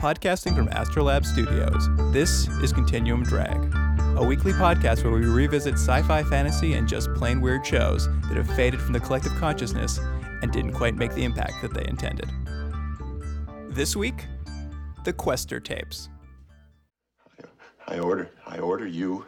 [0.00, 1.86] podcasting from Astrolab Studios.
[2.10, 3.54] This is Continuum Drag,
[4.16, 8.38] a weekly podcast where we revisit sci fi fantasy and just plain weird shows that
[8.38, 9.98] have faded from the collective consciousness
[10.40, 12.30] and didn't quite make the impact that they intended.
[13.68, 14.24] This week,
[15.04, 16.08] the Questor tapes.
[17.86, 19.26] I order, I order you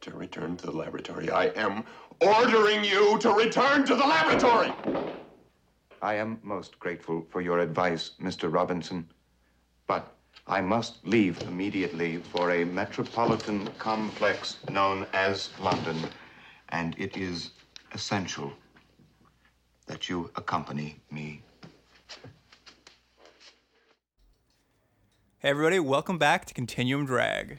[0.00, 1.28] to return to the laboratory.
[1.28, 1.84] I am
[2.22, 4.72] ordering you to return to the laboratory!
[6.00, 8.50] I am most grateful for your advice, Mr.
[8.50, 9.06] Robinson,
[9.86, 10.14] but
[10.46, 15.96] I must leave immediately for a metropolitan complex known as London,
[16.70, 17.50] and it is
[17.92, 18.52] essential
[19.86, 21.42] that you accompany me.
[25.38, 27.58] Hey, everybody, welcome back to Continuum Drag.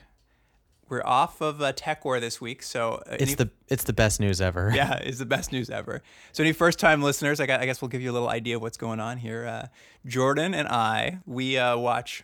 [0.88, 3.94] We're off of uh, Tech War this week, so uh, It's any- the it's the
[3.94, 4.72] best news ever.
[4.76, 6.02] yeah, it's the best news ever.
[6.32, 8.56] So, any first time listeners, I gu- I guess we'll give you a little idea
[8.58, 9.46] of what's going on here.
[9.48, 9.68] Uh,
[10.06, 12.24] Jordan and I, we uh, watch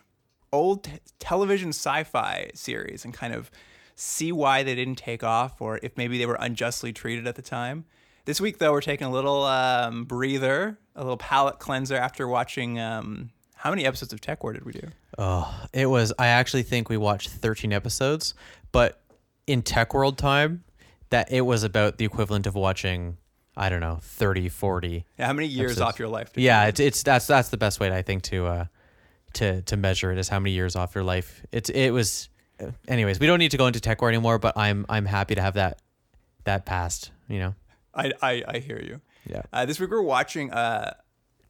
[0.53, 3.49] old t- television sci fi series and kind of
[3.95, 7.41] see why they didn't take off or if maybe they were unjustly treated at the
[7.41, 7.85] time.
[8.25, 12.79] This week, though, we're taking a little um, breather, a little palate cleanser after watching.
[12.79, 13.31] Um,
[13.61, 14.87] how many episodes of Tech War did we do?
[15.17, 16.11] Oh, it was.
[16.17, 18.33] I actually think we watched 13 episodes,
[18.71, 18.99] but
[19.45, 20.63] in Tech World time,
[21.11, 23.17] that it was about the equivalent of watching,
[23.55, 25.05] I don't know, 30, 40.
[25.19, 25.81] Yeah, how many years Episodes.
[25.81, 26.31] off your life?
[26.35, 28.65] Yeah, it's it's that's that's the best way I think to uh
[29.33, 31.45] to to measure it is how many years off your life.
[31.51, 32.29] It's it was.
[32.87, 35.41] Anyways, we don't need to go into Tech War anymore, but I'm I'm happy to
[35.41, 35.81] have that
[36.45, 37.11] that passed.
[37.27, 37.55] You know.
[37.93, 39.01] I, I, I hear you.
[39.27, 39.41] Yeah.
[39.51, 40.95] Uh, this week we're watching a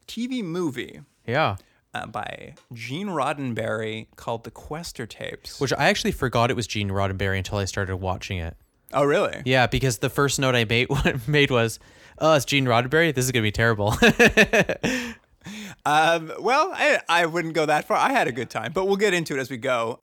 [0.08, 1.56] TV movie Yeah.
[1.94, 5.60] Uh, by Gene Roddenberry called The Questor Tapes.
[5.60, 8.56] Which I actually forgot it was Gene Roddenberry until I started watching it.
[8.94, 9.42] oh, really?
[9.44, 10.88] Yeah, because the first note I made
[11.26, 11.78] made was,
[12.18, 13.14] "Oh, it's Gene Roddenberry.
[13.14, 13.94] This is gonna be terrible."
[15.84, 17.96] Um, well, I, I wouldn't go that far.
[17.96, 19.98] I had a good time, but we'll get into it as we go.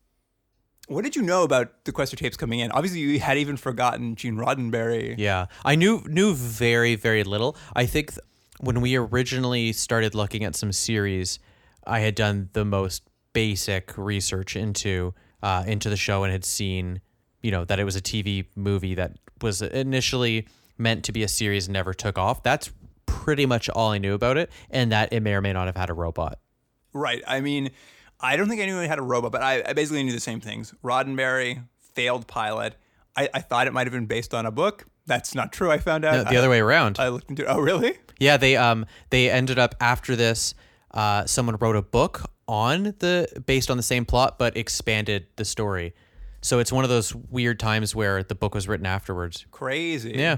[0.89, 2.71] What did you know about The Questor Tapes coming in?
[2.73, 5.15] Obviously, you had even forgotten Gene Roddenberry.
[5.17, 7.55] yeah, I knew knew very very little.
[7.73, 8.19] I think th-
[8.59, 11.39] when we originally started looking at some series,
[11.89, 17.01] I had done the most basic research into uh, into the show and had seen,
[17.41, 21.27] you know, that it was a TV movie that was initially meant to be a
[21.27, 22.43] series and never took off.
[22.43, 22.71] That's
[23.05, 25.75] pretty much all I knew about it, and that it may or may not have
[25.75, 26.39] had a robot.
[26.93, 27.21] Right.
[27.27, 27.71] I mean,
[28.19, 30.73] I don't think anyone had a robot, but I, I basically knew the same things.
[30.83, 31.63] Roddenberry,
[31.93, 32.75] failed pilot.
[33.15, 34.85] I, I thought it might have been based on a book.
[35.05, 35.71] That's not true.
[35.71, 36.13] I found out.
[36.13, 36.99] No, the other way around.
[36.99, 37.47] I looked into it.
[37.47, 37.97] Oh, really?
[38.19, 40.53] Yeah, they um they ended up after this.
[40.91, 45.45] Uh, someone wrote a book on the based on the same plot, but expanded the
[45.45, 45.93] story.
[46.41, 49.45] So it's one of those weird times where the book was written afterwards.
[49.51, 50.13] Crazy.
[50.15, 50.37] Yeah.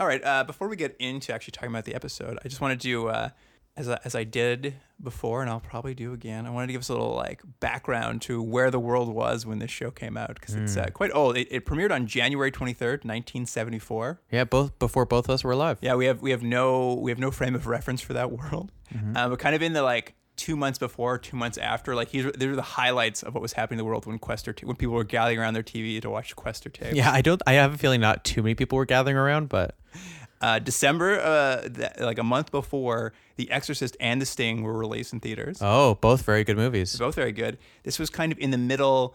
[0.00, 0.22] All right.
[0.24, 3.08] Uh, before we get into actually talking about the episode, I just want to, do
[3.08, 3.30] uh,
[3.76, 6.46] as I, as I did before, and I'll probably do again.
[6.46, 9.58] I wanted to give us a little like background to where the world was when
[9.58, 11.36] this show came out because it's uh, quite old.
[11.36, 14.20] It, it premiered on January twenty third, nineteen seventy four.
[14.30, 15.78] Yeah, both before both of us were alive.
[15.80, 18.72] Yeah, we have we have no we have no frame of reference for that world.
[19.14, 22.24] Uh, but kind of in the like two months before, two months after, like these
[22.26, 24.66] are, these are the highlights of what was happening in the world when Questor t-
[24.66, 26.94] when people were gathering around their TV to watch Questor tapes.
[26.94, 27.42] Yeah, I don't.
[27.46, 29.74] I have a feeling not too many people were gathering around, but
[30.40, 35.12] Uh, December, uh, th- like a month before, The Exorcist and The Sting were released
[35.12, 35.58] in theaters.
[35.62, 36.96] oh, both very good movies.
[36.98, 37.56] Both very good.
[37.84, 39.14] This was kind of in the middle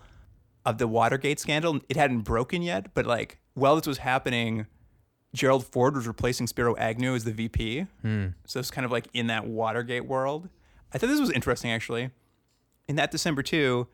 [0.65, 1.79] of the Watergate scandal.
[1.89, 4.65] It hadn't broken yet, but like while this was happening,
[5.33, 7.85] Gerald Ford was replacing Spiro Agnew as the VP.
[8.45, 10.49] So it's kind of like in that Watergate world.
[10.93, 12.09] I thought this was interesting actually.
[12.87, 13.87] In that December too,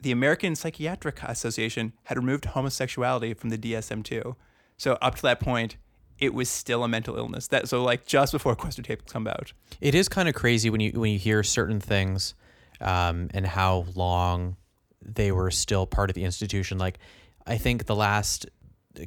[0.00, 4.34] the American Psychiatric Association had removed homosexuality from the DSM-2.
[4.76, 5.76] So up to that point,
[6.18, 7.48] it was still a mental illness.
[7.48, 9.52] That so like just before Questor tapes come out.
[9.80, 12.34] It is kind of crazy when you when you hear certain things,
[12.80, 14.56] um, and how long
[15.02, 16.78] they were still part of the institution.
[16.78, 16.98] Like,
[17.46, 18.46] I think the last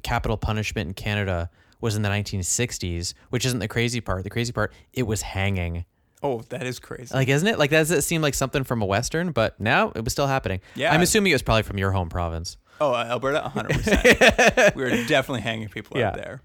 [0.03, 1.49] capital punishment in Canada
[1.81, 4.23] was in the 1960s, which isn't the crazy part.
[4.23, 5.85] The crazy part, it was hanging.
[6.21, 7.13] Oh, that is crazy.
[7.13, 7.57] Like, isn't it?
[7.57, 9.31] Like, does it seem like something from a western?
[9.31, 10.59] But now it was still happening.
[10.75, 10.93] Yeah.
[10.93, 12.57] I'm assuming it was probably from your home province.
[12.81, 14.75] Oh, uh, Alberta, 100%.
[14.75, 16.41] we were definitely hanging people out there.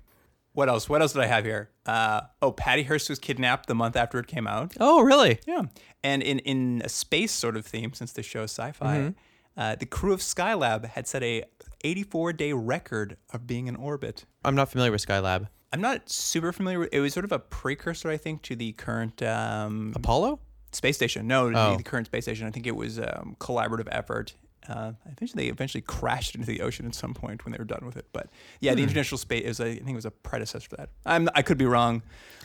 [0.55, 0.89] What else?
[0.89, 1.71] What else did I have here?
[1.85, 4.73] Uh, oh, Patty Hearst was kidnapped the month after it came out.
[4.81, 5.39] Oh, really?
[5.47, 5.63] Yeah.
[6.03, 9.61] And in, in a space sort of theme, since the show is sci-fi, Mm-hmm.
[9.61, 11.45] uh, the crew of Skylab had set a
[11.85, 14.25] 84-day record of being in orbit.
[14.45, 15.49] I'm not familiar with Skylab.
[15.73, 17.01] I'm not super familiar with it.
[17.01, 20.39] was sort of a precursor, I think, to the current um, Apollo?
[20.73, 21.27] space station.
[21.27, 21.77] No, the- Oh.
[21.77, 22.47] the current space station.
[22.47, 24.35] I think it was um, collaborative effort.
[24.69, 27.65] Uh, I think they eventually crashed into the ocean at some point when they were
[27.65, 28.07] done with it.
[28.13, 28.29] But
[28.61, 28.77] yeah, Hmm.
[28.77, 29.61] the International Space.
[29.61, 30.89] A, I think it was a predecessor to that.
[31.05, 32.03] I'm, I could be wrong.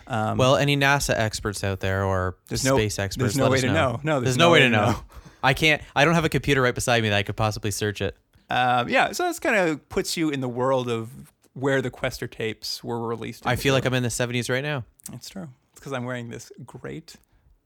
[0.07, 3.35] Um, Well, any NASA experts out there or there's no space experts?
[3.35, 3.99] There's no way to know.
[4.03, 4.99] No, there's, no way to know.
[5.43, 5.81] I can't.
[5.95, 8.17] I don't have a computer right beside me that I could possibly search it.
[8.49, 11.09] Um, yeah, so this kind of puts you in the world of
[11.53, 13.45] where the Questor tapes were released.
[13.47, 13.85] I feel like.
[13.85, 14.83] I'm in the 70s right now.
[15.13, 15.47] It's true.
[15.71, 17.15] It's because I'm wearing this great,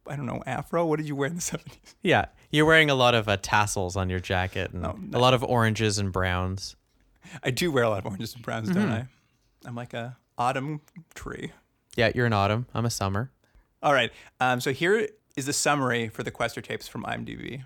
[0.07, 0.85] I don't know, afro.
[0.85, 1.95] What did you wear in the 70s?
[2.01, 5.33] Yeah, you're wearing a lot of uh, tassels on your jacket and Oh, a lot
[5.33, 6.75] of oranges and browns.
[7.43, 9.05] I do wear a lot of oranges and browns, don't I?
[9.65, 10.81] I'm like a autumn
[11.15, 11.51] tree.
[11.95, 12.65] Yeah, you're an autumn.
[12.73, 13.31] I'm a summer.
[13.81, 14.11] All right.
[14.39, 17.63] Um, so here is the summary for the Questor tapes from IMDb.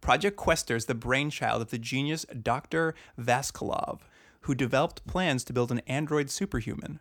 [0.00, 2.94] Project Questor is the brainchild of the genius Dr.
[3.18, 4.00] Vaskulov,
[4.42, 7.00] who developed plans to build an android superhuman.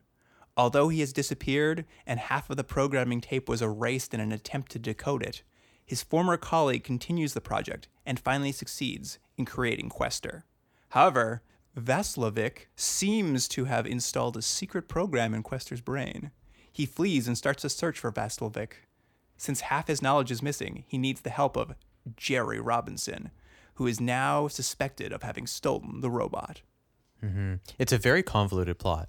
[0.60, 4.74] Although he has disappeared and half of the programming tape was erased in an attempt
[4.74, 5.42] to decode it,
[5.86, 10.44] his former colleague continues the project and finally succeeds in creating Questor.
[10.90, 11.44] However,
[11.78, 16.32] Vaslovik seems to have installed a secret program in Questor's brain.
[16.70, 18.74] He flees and starts a search for Vaslovik.
[19.38, 21.76] Since half his knowledge is missing, he needs the help of
[22.18, 23.32] Jerry Robinson,
[23.76, 26.64] who is now suspected of having stolen the robot.
[27.24, 27.56] Mm-hmm.
[27.78, 29.08] It's a very convoluted plot.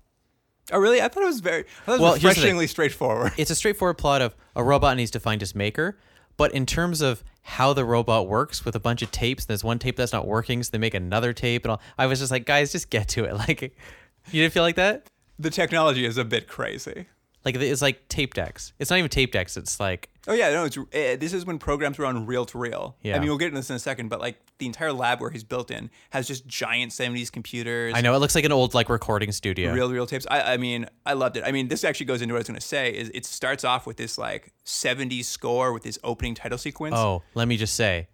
[0.72, 1.00] Oh, really?
[1.00, 3.32] I thought it was very, I thought it was Well, here's refreshingly straightforward.
[3.37, 5.99] It's a straightforward plot of a robot needs to find his maker,
[6.37, 9.78] but in terms of how the robot works with a bunch of tapes, there's one
[9.78, 11.81] tape that's not working, so they make another tape, and all.
[11.99, 13.34] I was just like, guys, just get to it.
[13.37, 15.06] Like, you didn't feel like that?
[15.38, 17.06] The technology is a bit crazy.
[17.45, 18.73] Like it's like tape decks.
[18.79, 19.57] It's not even tape decks.
[19.57, 22.59] It's like Oh yeah, no, it's uh, this is when programs were on reel to
[22.59, 22.97] reel.
[23.03, 25.21] Yeah, I mean, we'll get into this in a second, but like the entire lab
[25.21, 27.95] where he's built in has just giant '70s computers.
[27.97, 29.73] I know it looks like an old like recording studio.
[29.73, 30.27] Real, real tapes.
[30.31, 31.45] I, I mean, I loved it.
[31.45, 32.91] I mean, this actually goes into what I was going to say.
[32.91, 36.95] Is it starts off with this like '70s score with this opening title sequence.
[36.97, 38.09] Oh, let me just say,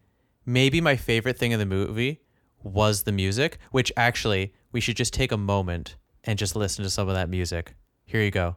[0.45, 2.21] maybe my favorite thing in the movie
[2.63, 6.91] was the music, which actually we should just take a moment and just listen to
[6.91, 7.75] some of that music.
[8.05, 8.57] Here you go.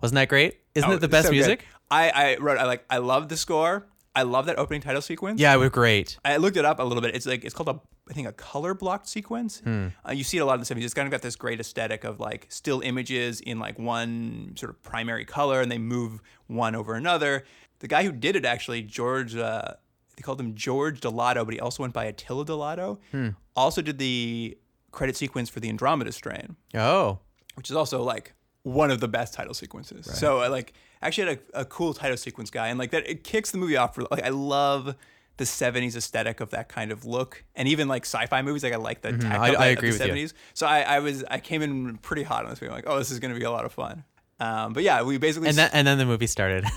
[0.00, 0.58] Wasn't that great?
[0.74, 1.36] Isn't Oh, it the best so good.
[1.36, 1.66] music?
[1.90, 2.58] I, I wrote.
[2.58, 2.84] I like.
[2.88, 3.86] I love the score.
[4.18, 5.40] I love that opening title sequence.
[5.40, 6.18] Yeah, it was great.
[6.24, 7.14] I looked it up a little bit.
[7.14, 7.80] It's like it's called a
[8.10, 9.60] I think a color blocked sequence.
[9.60, 9.88] Hmm.
[10.06, 10.82] Uh, you see it a lot in the 70s.
[10.84, 14.70] It's kind of got this great aesthetic of like still images in like one sort
[14.70, 17.44] of primary color, and they move one over another.
[17.78, 19.36] The guy who did it actually, George.
[19.36, 19.74] Uh,
[20.16, 22.98] they called him George Delato, but he also went by Attila Delato.
[23.12, 23.28] Hmm.
[23.54, 24.58] Also did the
[24.90, 27.20] credit sequence for the Andromeda Strain Oh,
[27.54, 28.34] which is also like
[28.64, 30.06] one of the best title sequences.
[30.18, 30.72] So I like
[31.02, 33.76] actually had a, a cool title sequence guy, and like that it kicks the movie
[33.76, 33.94] off.
[33.94, 34.94] For, like I love
[35.36, 38.62] the '70s aesthetic of that kind of look, and even like sci-fi movies.
[38.64, 39.42] Like I like the tech Mm-hmm.
[39.42, 40.26] I- of, I agree of the with you.
[40.28, 40.32] '70s.
[40.54, 42.70] So I, I was I came in pretty hot on this movie.
[42.70, 44.04] I'm like, oh, this is gonna be a lot of fun.
[44.40, 46.64] Um, but yeah, we basically and then and then the movie started.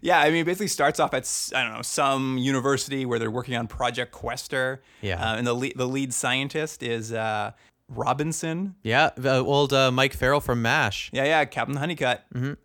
[0.00, 3.30] yeah, I mean, it basically starts off at i don't know some university where they're
[3.30, 4.80] working on Project Questor.
[5.02, 5.22] Yeah.
[5.22, 7.52] uh, and the lead, the lead scientist is uh,
[7.88, 8.74] Robinson.
[8.82, 11.10] yeah, the old uh, Mike Farrell from MASH.
[11.12, 12.20] Yeah, yeah, Captain Hunnicutt.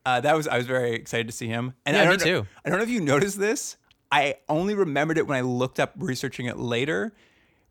[0.06, 1.74] Uh, that was I was very excited to see him.
[1.86, 2.04] And Mm-hmm.
[2.04, 2.48] Yeah, I me don't know, too.
[2.66, 3.78] I don't know if you noticed this.
[4.12, 7.14] I only remembered it when I looked up researching it later.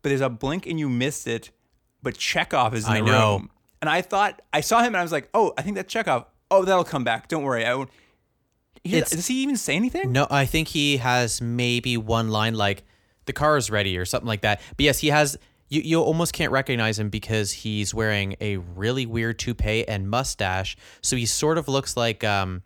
[0.01, 1.51] But there's a blink and you missed it.
[2.01, 3.31] But Chekhov is in I the know.
[3.37, 3.49] room,
[3.81, 6.25] and I thought I saw him and I was like, oh, I think that's Chekhov.
[6.51, 7.29] Oh, that'll come back.
[7.29, 7.65] Don't worry.
[7.65, 7.89] I won't.
[8.83, 10.11] He, does he even say anything?
[10.11, 12.83] No, I think he has maybe one line like
[13.25, 14.59] "the car is ready" or something like that.
[14.75, 15.37] But yes, he has.
[15.69, 20.77] You you almost can't recognize him because he's wearing a really weird toupee and mustache.
[21.01, 22.61] So he sort of looks like um,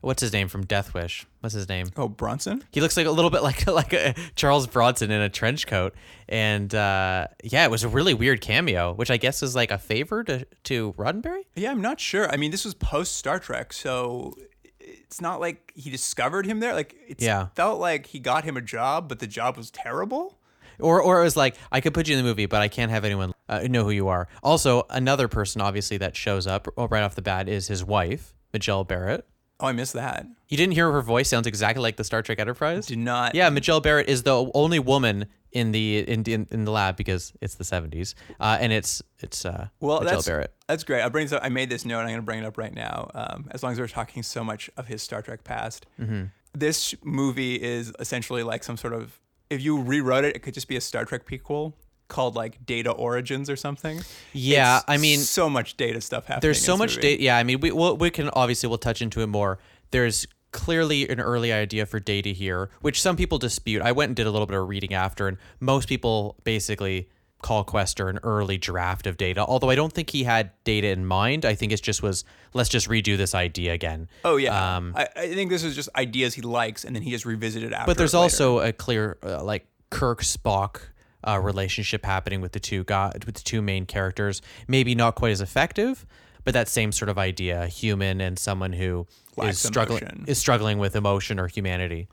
[0.00, 1.26] what's his name from Death Wish?
[1.40, 1.86] What's his name?
[1.96, 2.64] Oh, Bronson.
[2.72, 5.94] He looks like a little bit like like a Charles Bronson in a trench coat,
[6.28, 9.78] and uh, yeah, it was a really weird cameo, which I guess is like a
[9.78, 11.42] favor to to Roddenberry.
[11.54, 12.28] Yeah, I'm not sure.
[12.30, 14.34] I mean, this was post Star Trek, so
[14.80, 16.74] it's not like he discovered him there.
[16.74, 17.48] Like, it Yeah.
[17.54, 20.37] felt like he got him a job, but the job was terrible.
[20.80, 22.90] Or, or it was like I could put you in the movie, but I can't
[22.90, 24.28] have anyone uh, know who you are.
[24.42, 28.84] Also, another person obviously that shows up right off the bat is his wife, Majel
[28.84, 29.26] Barrett.
[29.60, 30.24] Oh, I missed that.
[30.48, 32.86] You didn't hear her voice sounds exactly like the Star Trek Enterprise.
[32.86, 33.34] Do not.
[33.34, 37.32] Yeah, Majel Barrett is the only woman in the in in, in the lab because
[37.40, 40.52] it's the seventies, uh, and it's it's uh, Well, Majel that's Barrett.
[40.68, 41.02] that's great.
[41.02, 41.42] I bring this up.
[41.42, 41.98] I made this note.
[42.00, 43.10] I'm going to bring it up right now.
[43.14, 46.26] Um, as long as we're talking so much of his Star Trek past, Mm-hmm.
[46.54, 49.18] this movie is essentially like some sort of.
[49.50, 51.72] If you rewrote it, it could just be a Star Trek prequel
[52.08, 54.00] called like Data Origins or something.
[54.32, 56.40] Yeah, It's I mean, so much data stuff happening.
[56.42, 57.22] There's so much data.
[57.22, 59.58] Yeah, I mean, we we'll, we can obviously we'll touch into it more.
[59.90, 63.82] There's clearly an early idea for data here, which some people dispute.
[63.82, 67.08] I went and did a little bit of reading after, and most people basically
[67.42, 69.44] call Questor an early draft of data.
[69.44, 71.44] Although I don't think he had data in mind.
[71.44, 74.08] I think it just was let's just redo this idea again.
[74.24, 77.10] Oh yeah, Um, I, I think this is just ideas he likes, and then he
[77.10, 77.86] just revisited after.
[77.86, 80.80] but there's also a clear uh, like Kirk Spock
[81.26, 84.42] uh, relationship happening with the two guy with the two main characters.
[84.66, 86.06] Maybe not quite as effective,
[86.44, 90.24] but that same sort of idea: human and someone who is Lacks struggling emotion.
[90.26, 92.08] is struggling with emotion or humanity.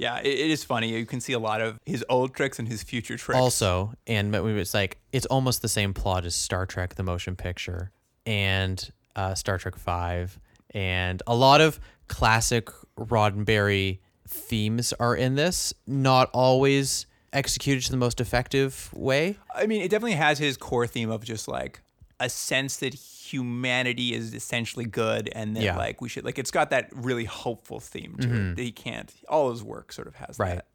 [0.00, 0.96] Yeah, it, it is funny.
[0.96, 3.38] You can see a lot of his old tricks and his future tricks.
[3.38, 7.92] Also, and it's like it's almost the same plot as Star Trek: The Motion Picture
[8.24, 10.40] and uh, Star Trek Five,
[10.70, 11.78] and a lot of
[12.08, 15.74] classic Roddenberry themes are in this.
[15.86, 17.04] Not always
[17.34, 19.36] executed to the most effective way.
[19.54, 21.82] I mean, it definitely has his core theme of just like
[22.18, 22.94] a sense that
[23.32, 25.76] humanity is essentially good, and that Yeah.
[25.76, 29.12] like we should like it's got that really hopeful theme to it that he can't.
[29.28, 30.42] All his work sort of has Mm-hmm.
[30.42, 30.54] Right.
[30.56, 30.66] that.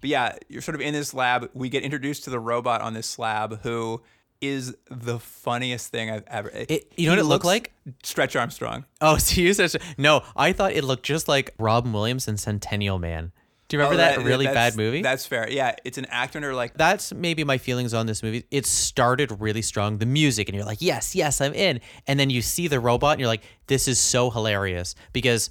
[0.00, 1.50] But yeah, you're sort of in this lab.
[1.52, 4.02] We get introduced to the robot on this slab who
[4.40, 6.48] is the funniest thing I've ever.
[6.54, 7.72] It- you know what it looked like?
[8.02, 8.86] Stretch Armstrong.
[9.02, 10.22] Oh, so you said no?
[10.34, 13.32] I thought it looked just like Robin Williams and Centennial Man.
[13.70, 15.00] Do you remember Oh, that, really bad movie?
[15.00, 15.48] That's fair.
[15.48, 18.44] Yeah, it's an actor and like that's maybe my feelings on this movie.
[18.50, 21.80] It started really strong, the music, and you're like, yes, yes, I'm in.
[22.08, 24.96] And then you see the robot, and you're like, this is so hilarious.
[25.12, 25.50] Because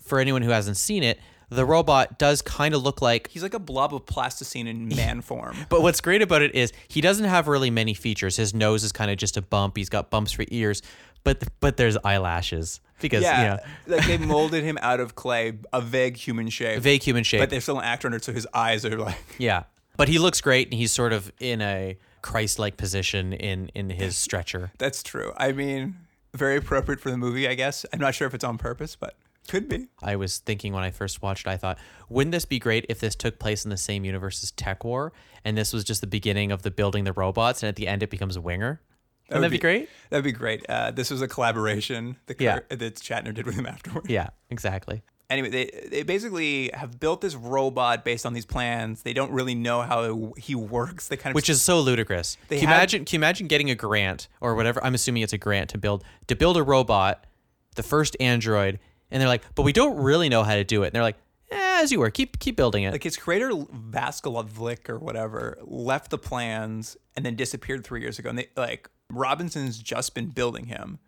[0.00, 1.20] for anyone who hasn't seen it,
[1.50, 3.28] the robot does kind of look like.
[3.28, 5.54] he's like a blob of plasticine in man form.
[5.68, 8.36] But what's great about it is he doesn't have really many features.
[8.36, 9.76] His nose is kind of just a bump.
[9.76, 10.80] He's got bumps for ears,
[11.22, 13.48] but but there's eyelashes because Yeah, you
[13.88, 16.78] know like they molded him out of clay, a vague human shape.
[16.78, 17.40] a vague human shape.
[17.40, 19.16] But they're still an actor under it, so his eyes are like.
[19.38, 19.64] Yeah.
[19.96, 24.16] But he looks great and he's sort of in a Christ-like position in in his
[24.26, 24.72] stretcher.
[24.78, 25.32] That's true.
[25.36, 25.96] I mean,
[26.34, 27.84] very appropriate for the movie, I guess.
[27.92, 29.14] I'm not sure if it's on purpose, but
[29.48, 29.88] could be.
[30.02, 31.78] I was thinking when I first watched I thought,
[32.08, 35.12] wouldn't this be great if this took place in the same universe as Tech War
[35.44, 38.02] and this was just the beginning of the building the robots and at the end
[38.02, 38.80] it becomes a winger?
[39.28, 39.88] Wouldn't that be, great?
[40.10, 40.64] That'd be great.
[40.68, 42.60] Uh, this was a collaboration that, Yeah.
[42.70, 44.08] That Shatner did with him afterwards.
[44.08, 45.02] Yeah, exactly.
[45.30, 49.02] Anyway, they, they basically have built this robot based on these plans.
[49.02, 51.08] They don't really know how he works.
[51.08, 52.38] They kind of Which is so ludicrous.
[52.48, 55.22] They Can you had- imagine can you imagine getting a grant or whatever I'm assuming
[55.22, 57.26] it's a grant to build to build a robot,
[57.74, 58.78] the first android,
[59.10, 60.86] and they're like, but we don't really know how to do it.
[60.86, 61.18] And they're like,
[61.50, 62.92] eh, as you were, keep keep building it.
[62.92, 68.30] like his creator Vaskolovlik or whatever left the plans and then disappeared three years ago.
[68.30, 70.98] And they like Robinson's just been building him,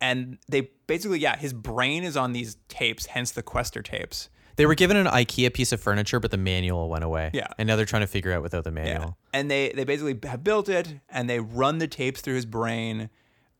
[0.00, 4.28] and they basically yeah, his brain is on these tapes, hence the Questor tapes.
[4.56, 7.30] They were given an IKEA piece of furniture, but the manual went away.
[7.32, 7.46] Yeah.
[7.56, 9.16] And now they're trying to figure out without the Yeah, manual.
[9.32, 13.08] and they they basically have built it and they run the tapes through his brain.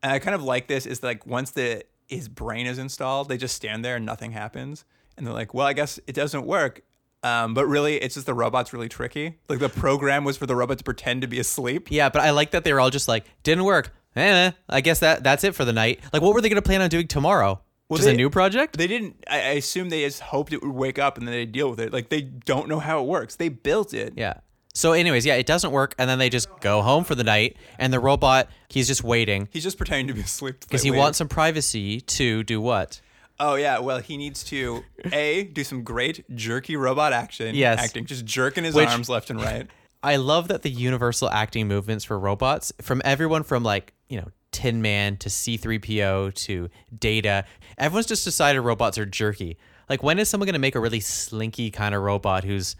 [0.03, 3.39] And I kind of like this is like once the his brain is installed, they
[3.39, 4.85] just stand there and nothing happens.
[5.17, 6.83] And they're like, well, I guess it doesn't work.
[7.23, 9.39] Um, but really, it's just the robot's really tricky.
[9.49, 11.89] Like the program was for the robot to pretend to be asleep.
[11.91, 13.95] Yeah, but I like that they were all just like, didn't work.
[14.17, 16.01] Eh, I guess that that's it for the night.
[16.13, 17.61] Like, what were they going to plan on doing tomorrow?
[17.91, 18.77] just they- a new project?
[18.77, 19.23] They didn't.
[19.29, 21.81] I, I assume they just hoped it would wake up and then they deal with
[21.81, 21.93] it.
[21.93, 23.37] Like they don't know how it works.
[23.37, 24.15] They built it.
[24.17, 24.35] yeah.
[24.75, 27.59] So, anyways, yeah, it doesn't work, and then they just go home for the night,
[27.79, 31.19] and the robot, he's just waiting He's just pretending to be asleep because he wants
[31.19, 33.03] some privacy to do what?
[33.45, 33.81] Oh yeah.
[33.81, 37.57] Well, he needs to a do some great jerky robot action.
[37.57, 37.81] Yes.
[37.81, 39.67] Acting, just jerking his Which- arms left and right.
[40.05, 44.29] I love that the universal acting movements for robots, from everyone from like, you know,
[44.51, 46.69] Tin Man to C3PO to
[46.99, 47.45] Data,
[47.79, 49.59] everyone's just decided robots are jerky.
[49.89, 52.75] Like, when is someone going to make a really slinky kind of robot who's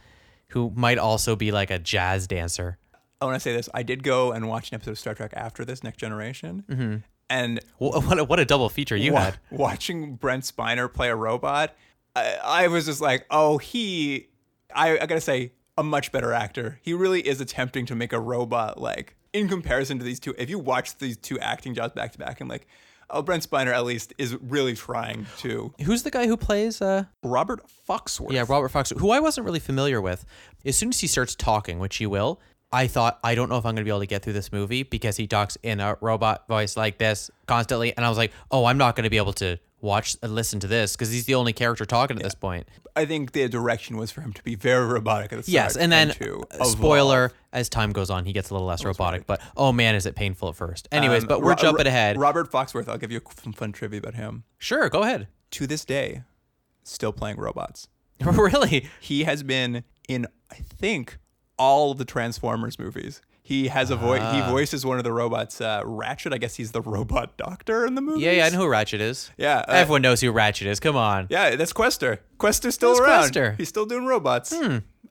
[0.49, 2.79] who might also be like a jazz dancer?
[3.23, 3.69] I want to say this.
[3.73, 6.97] I did go and watch an episode of Star Trek after this, Next Generation, mm-hmm.
[7.31, 9.39] and Wh- What a, what a double feature you wa- had.
[9.51, 11.75] watching Brent Spiner play a robot.
[12.17, 14.29] I, I was just like, oh, he.
[14.75, 16.79] I, I gotta say, a much better actor.
[16.83, 20.35] He really is attempting to make a robot like in comparison to these two.
[20.37, 22.67] If you watch these two acting jobs back to back, I'm like,
[23.09, 25.73] oh, Brent Spiner at least is really trying to.
[25.85, 28.33] Who's the guy who plays uh Robert Foxworth.
[28.33, 30.25] Yeah, Robert Foxworth, who I wasn't really familiar with.
[30.65, 32.41] As soon as he starts talking, which he will,
[32.73, 34.51] I thought, I don't know if I'm going to be able to get through this
[34.53, 37.95] movie because he talks in a robot voice like this constantly.
[37.97, 40.61] And I was like, oh, I'm not going to be able to watch and listen
[40.61, 42.67] to this because he's the only character talking at this point.
[42.95, 45.53] I think the direction was for him to be very robotic at the start.
[45.53, 48.85] Yes, and then to uh, spoiler: as time goes on, he gets a little less
[48.85, 49.27] robotic.
[49.27, 50.89] But oh man, is it painful at first?
[50.93, 52.19] Anyways, Um, but we're Ro- jumping ahead.
[52.19, 52.89] Robert Foxworth.
[52.89, 54.45] I'll give you some fun trivia about him.
[54.59, 55.27] sure, go ahead.
[55.53, 56.23] To this day,
[56.85, 57.89] still playing robots.
[58.21, 58.89] really?
[59.01, 61.19] He has been in, I think,
[61.59, 63.21] all of the Transformers movies.
[63.45, 64.21] He has a voice.
[64.23, 64.33] Ah.
[64.47, 65.61] He voices one of the robots.
[65.61, 66.33] Uh, Ratchet.
[66.33, 68.21] I guess he's the robot doctor in the movie.
[68.21, 69.31] Yeah, yeah, I know who Ratchet is.
[69.37, 70.79] Yeah, uh, everyone knows who Ratchet is.
[70.79, 71.27] Come on.
[71.29, 72.21] Yeah, that's Questor.
[72.39, 73.19] Questor's still Who's around.
[73.23, 73.51] Questor?
[73.51, 73.57] Hmm.
[73.57, 74.55] He's still doing robots.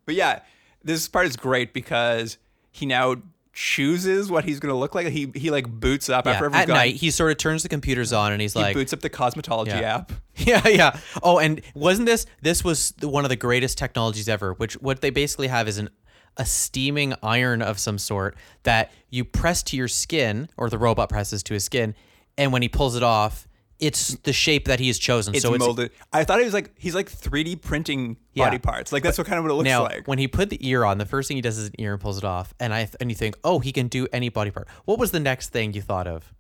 [0.06, 0.40] But yeah,
[0.84, 2.38] this part is great because
[2.72, 3.18] he now
[3.54, 5.08] chooses what he's gonna look like.
[5.08, 6.78] He he like boots up Yeah, after everyone's at gone.
[6.78, 9.10] night, he sort of turns the computers on and he's he like, boots up the
[9.10, 9.96] cosmetology Yeah.
[9.98, 10.12] app.
[10.38, 11.00] Yeah, yeah.
[11.22, 14.54] Oh, and wasn't this this was one of the greatest technologies ever?
[14.54, 15.90] Which what they basically have is an
[16.38, 21.10] a steaming iron of some sort that you press to your skin, or the robot
[21.10, 21.94] presses to his skin,
[22.38, 23.48] and when he pulls it off,
[23.80, 25.34] it's the shape that he has chosen.
[25.34, 25.92] It's so it's molded.
[26.14, 28.58] I thought he was like he's like 3D printing body Yeah.
[28.60, 28.92] parts.
[28.92, 30.08] Like that's what kind of what it looks now like.
[30.08, 32.02] when he put the ear on, the first thing he does is an ear and
[32.02, 34.68] pulls it off, and I and you think, oh, he can do any body part.
[34.86, 36.34] What was the next thing you thought of?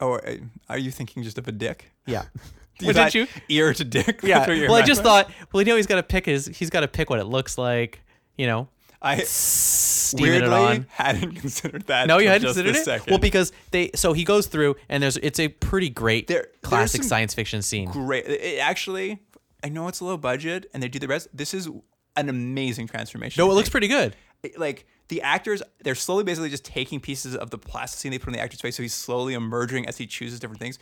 [0.00, 0.34] oh, uh,
[0.68, 1.92] are you thinking just of a dick?
[2.06, 2.24] Yeah.
[2.80, 3.26] You Well, didn't you?
[3.48, 4.20] Ear to dick.
[4.24, 4.46] Yeah.
[4.48, 6.88] Well, I just thought, well, you know, he's got to pick his, he's got to
[6.88, 8.00] pick what it looks like,
[8.36, 8.68] you know,
[9.00, 10.86] I steaming weirdly it on.
[10.90, 12.06] hadn't considered that.
[12.06, 12.84] No, you hadn't just considered it.
[12.84, 13.10] Second.
[13.10, 17.02] Well, because they, so he goes through, and there's, it's a pretty great There- classic
[17.02, 17.90] science fiction scene.
[17.90, 18.26] great.
[18.26, 19.18] It actually,
[19.64, 21.28] I know it's a low budget, and they do the rest.
[21.32, 21.68] This is
[22.16, 23.40] an amazing transformation.
[23.42, 24.14] No, it looks pretty good.
[24.42, 28.28] It- like the actors they're slowly basically just taking pieces of the plasticine they put
[28.28, 30.78] in the actor's face so he's slowly emerging as he chooses different things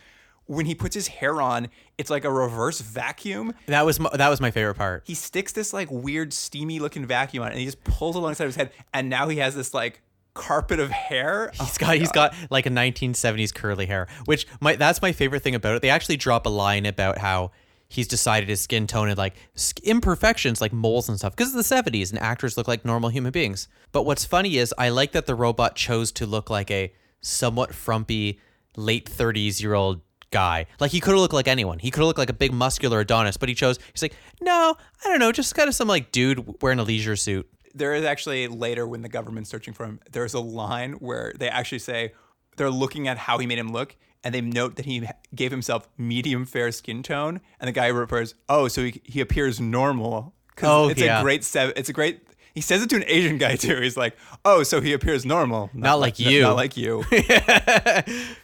[0.47, 1.69] when he puts his hair on
[1.99, 5.03] it's like a reverse vacuum That was, my, that was my favorite part.
[5.07, 8.19] he sticks this like weird steamy looking vacuum on it and he just pulls it
[8.19, 11.77] alongside of his head and now he has this like carpet of hair oh He's
[11.79, 15.75] got he's got like a 1970s curly hair, which my that's my favorite thing about
[15.75, 15.83] it.
[15.83, 17.51] They actually drop a line about how
[17.89, 19.35] he's decided his skin tone and like
[19.83, 23.33] imperfections like moles and stuff because it's the 70s and actors look like normal human
[23.33, 23.67] beings.
[23.91, 27.75] But what's funny is I like that the robot chose to look like a somewhat
[27.75, 28.39] frumpy
[28.77, 30.67] late 30s year old guy.
[30.79, 31.79] Like he could have looked like anyone.
[31.79, 34.75] He could have looked like a big muscular Adonis, but he chose he's like, "No,
[35.05, 38.05] I don't know, just kind of some like dude wearing a leisure suit." there is
[38.05, 42.13] actually later when the government's searching for him there's a line where they actually say
[42.57, 43.95] they're looking at how he made him look
[44.25, 45.07] and they note that he
[45.37, 49.61] gave himself medium fair skin tone and the guy refers oh so he, he appears
[49.61, 50.35] normal
[50.65, 51.21] Oh, it's yeah.
[51.21, 52.21] a great sev- it's a great
[52.55, 55.71] he says it to an asian guy too he's like oh so he appears normal
[55.73, 57.05] Not like n- you." not like you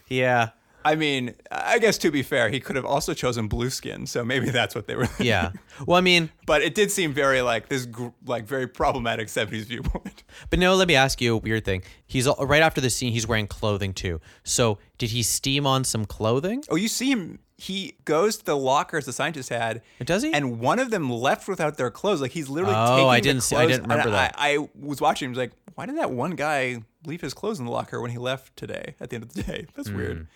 [0.07, 0.49] Yeah.
[0.91, 4.23] I mean i guess to be fair he could have also chosen blue skin so
[4.23, 5.51] maybe that's what they were Yeah.
[5.85, 9.65] Well, I mean, but it did seem very like this gr- like very problematic 70s
[9.65, 11.83] viewpoint But no, let me ask you a weird thing.
[12.07, 13.11] He's all, right after the scene.
[13.13, 14.19] He's wearing clothing too.
[14.43, 16.63] So did he steam on some clothing?
[16.71, 17.39] Oh, you see him.
[17.57, 19.81] He goes to the lockers the scientist had.
[20.03, 20.33] Does he?
[20.33, 22.21] And one of them left without their clothes.
[22.21, 22.75] Like he's literally.
[22.75, 24.33] Oh, taking I didn't see- I didn't remember that.
[24.37, 25.27] I, I was watching.
[25.27, 25.31] him.
[25.33, 28.17] was like, why did that one guy leave his clothes in the locker when he
[28.17, 28.95] left today?
[28.99, 29.97] At the end of the day, that's Hmm.
[29.97, 30.27] weird.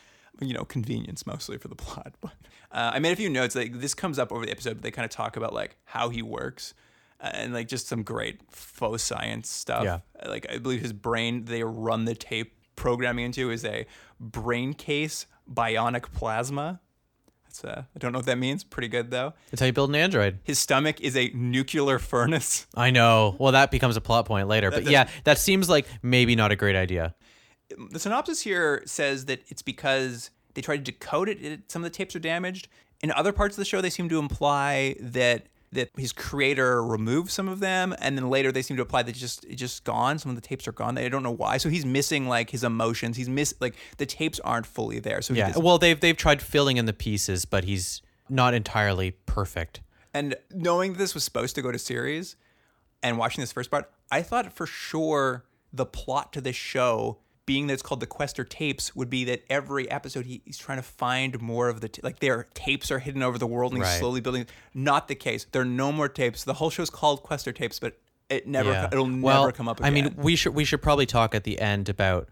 [0.41, 2.13] You know, convenience mostly for the plot.
[2.21, 2.31] But
[2.71, 3.55] uh, I made a few notes.
[3.55, 4.75] Like this comes up over the episode.
[4.75, 6.73] But they kind of talk about like how he works.
[7.21, 9.83] uh, And like just some great faux science stuff.
[9.83, 9.99] Yeah.
[10.25, 13.85] Like I believe his brain they run the tape programming into is a
[14.19, 16.79] brain case bionic plasma.
[17.45, 18.63] That's uh, I don't know what that means.
[18.63, 19.33] Pretty good though.
[19.51, 20.39] That's how you build an android.
[20.43, 22.65] His stomach is a nuclear furnace.
[22.75, 23.35] I know.
[23.39, 24.71] Well, that becomes a plot point later.
[24.71, 27.13] But yeah, that seems like maybe not a great idea.
[27.91, 31.43] The synopsis here says that it's because they tried to decode it.
[31.43, 31.71] it.
[31.71, 32.67] Some of the tapes are damaged.
[33.01, 37.31] In other parts of the show, they seem to imply that that his creator removed
[37.31, 39.83] some of them, and then later they seem to imply that it's just it's just
[39.83, 40.19] gone.
[40.19, 40.95] Some of the tapes are gone.
[40.95, 41.57] They don't know why.
[41.57, 43.17] So he's missing like his emotions.
[43.17, 45.21] He's miss like the tapes aren't fully there.
[45.21, 45.57] So Yeah.
[45.57, 49.81] Well, they've they've tried filling in the pieces, but he's not entirely perfect.
[50.13, 52.35] And knowing this was supposed to go to series
[53.01, 57.67] and watching this first part, I thought for sure the plot to this show, being
[57.67, 60.83] that it's called the Questor tapes, would be that every episode he, he's trying to
[60.83, 63.91] find more of the, t- like their tapes are hidden over the world and he's
[63.91, 63.99] Right.
[63.99, 64.45] slowly building.
[64.73, 65.45] Not the case.
[65.51, 66.43] There are no more tapes.
[66.43, 67.97] The whole show is called Questor tapes, but
[68.29, 68.89] it never, Yeah.
[68.91, 71.59] it'll never well, come up I mean, we should we should probably talk at the
[71.59, 72.29] end about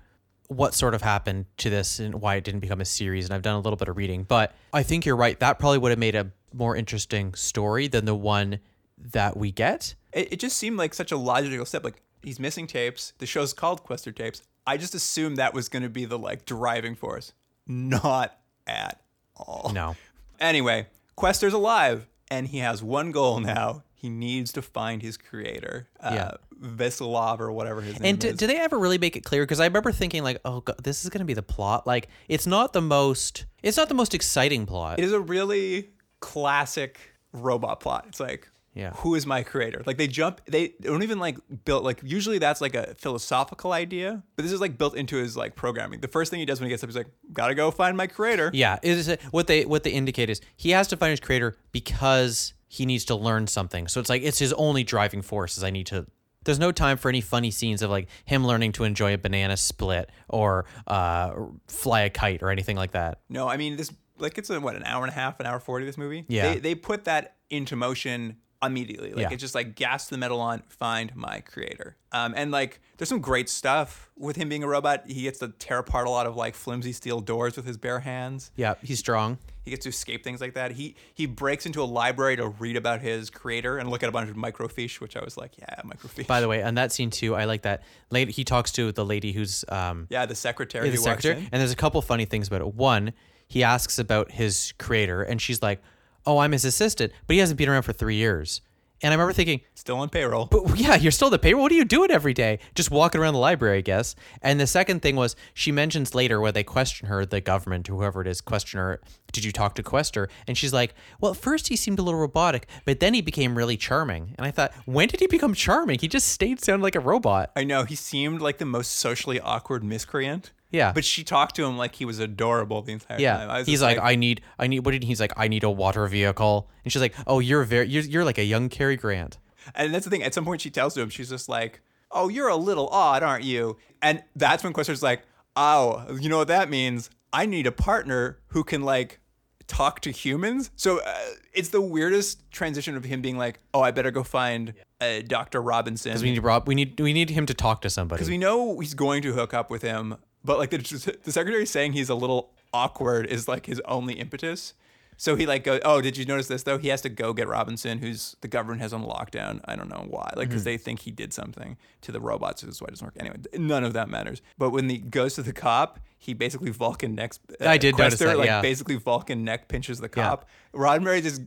[0.48, 3.26] what sort of happened to this and why it didn't become a series.
[3.26, 5.39] And I've done a little bit of reading, but I think you're right.
[5.39, 8.60] That probably would have made a more interesting story than the one
[8.98, 9.95] that we get.
[10.13, 11.84] it, it just seemed like such a logical step.
[11.84, 13.13] Like he's missing tapes.
[13.19, 14.41] The show's called Questor tapes.
[14.69, 17.34] I just assumed that was going to be the like driving force.
[17.67, 19.01] Not at
[19.36, 19.71] all.
[19.73, 19.95] No.
[20.39, 23.84] Anyway, Questor's alive, and he has one goal now.
[23.93, 26.32] He needs to find his creator, uh, Yeah.
[26.62, 28.25] Veselov or whatever his name is.
[28.25, 29.43] And do they ever really make it clear?
[29.43, 31.88] Because I remember thinking like, oh, God, this is going to be the plot.
[31.88, 33.45] Like, it's not the most.
[33.63, 34.99] It's not the most exciting plot.
[34.99, 36.99] it is a really classic
[37.34, 38.05] robot plot.
[38.08, 38.93] It's like, Yeah.
[38.93, 39.82] who is my creator?
[39.86, 41.84] Like they jump, they don't even like build.
[41.84, 45.55] Like usually that's like a philosophical idea, but this is like built into his like
[45.55, 45.99] programming.
[45.99, 48.08] The first thing he does when he gets up, he's like, gotta go find my
[48.08, 48.51] creator.
[48.53, 51.58] Yeah, it is what they what they indicate is he has to find his creator
[51.71, 53.88] because he needs to learn something.
[53.88, 56.05] So it's like it's his only driving force is I need to.
[56.45, 59.58] There's no time for any funny scenes of like him learning to enjoy a banana
[59.58, 61.34] split or uh,
[61.67, 63.19] fly a kite or anything like that.
[63.27, 65.60] No, I mean this like it's a what an hour and a half, an hour
[65.60, 65.86] forty.
[65.86, 66.25] This movie.
[66.27, 66.53] Yeah.
[66.53, 69.12] They they put that into motion immediately.
[69.12, 69.30] Like Yeah.
[69.32, 71.95] it's just like gas to the metal on, find my creator.
[72.12, 75.04] Um, and like there's some great stuff with him being a robot.
[75.08, 78.00] He gets to tear apart a lot of like flimsy steel doors with his bare
[78.02, 78.52] hands.
[78.56, 79.38] Yeah, he's strong.
[79.63, 80.72] He gets to escape things like that.
[80.72, 84.12] He he breaks into a library to read about his creator and look at a
[84.12, 86.26] bunch of microfiche, which I was like, yeah, microfiche.
[86.28, 87.84] By the way, on that scene too, I like that.
[88.10, 90.89] Lady, he talks to the lady who's um, yeah, the secretary.
[90.89, 92.74] the secretary, and there's a couple funny things about it.
[92.74, 93.13] One,
[93.48, 95.82] he asks about his creator, and she's like,
[96.25, 98.62] "Oh, I'm his assistant," but he hasn't been around for three years.
[99.01, 100.45] And I remember thinking, Still on payroll.
[100.45, 101.63] But yeah, you're still the payroll.
[101.63, 102.60] What are you doing every day?
[102.75, 104.15] Just walking around the library, I guess.
[104.41, 108.21] And the second thing was she mentions later where they question her, the government, whoever
[108.21, 108.99] it is, question her,
[109.32, 110.27] did you talk to Questor?
[110.47, 113.58] And she's like, well, at first he seemed a little robotic, but then he became
[113.58, 114.36] really charming.
[114.38, 115.99] And I thought, when did he become charming?
[115.99, 117.51] He just stayed sounding like a robot.
[117.55, 120.51] I know he seemed like the most socially awkward miscreant.
[120.71, 120.91] Yeah.
[120.93, 123.23] but she talked to him like he was adorable the entire time.
[123.23, 124.86] Yeah, I was he's just like, I need, I need.
[124.86, 125.34] What did he- he's like?
[125.36, 128.43] I need a water vehicle, and she's like, Oh, you're very, you're, you're like a
[128.43, 129.38] young Cary Grant.
[129.75, 130.23] and that's the thing.
[130.23, 133.43] At some point, she tells him, she's just like, "Oh, you're a little odd, aren't
[133.43, 135.23] you?" And that's when Questor's like,
[135.55, 137.10] "Oh, you know what that means?
[137.34, 139.19] I need a partner who can like
[139.67, 141.13] talk to humans." So uh,
[141.53, 145.62] it's the weirdest transition of him being like, "Oh, I better go find uh, Doctor
[145.62, 148.19] Robinson." Because we need Rob, we need, we need him to talk to somebody.
[148.19, 151.65] because we know he's going to hook up with him, but like the, the secretary
[151.65, 154.73] saying he's a little awkward is like his only impetus.
[155.17, 156.78] So he like goes, oh, did you notice this though?
[156.78, 159.60] He has to go get Robinson, who's the government has on lockdown.
[159.65, 162.71] I don't know why, like because they think he did something to the robots, which
[162.71, 163.17] is why it doesn't work.
[163.19, 164.41] Anyway, none of that matters.
[164.58, 167.34] But when he goes to the cop, he basically Vulcan neck.
[167.60, 168.62] Uh, I did notice Questor, that, like yeah.
[168.62, 170.47] basically Vulcan neck pinches the cop.
[170.73, 171.41] Roddenberry just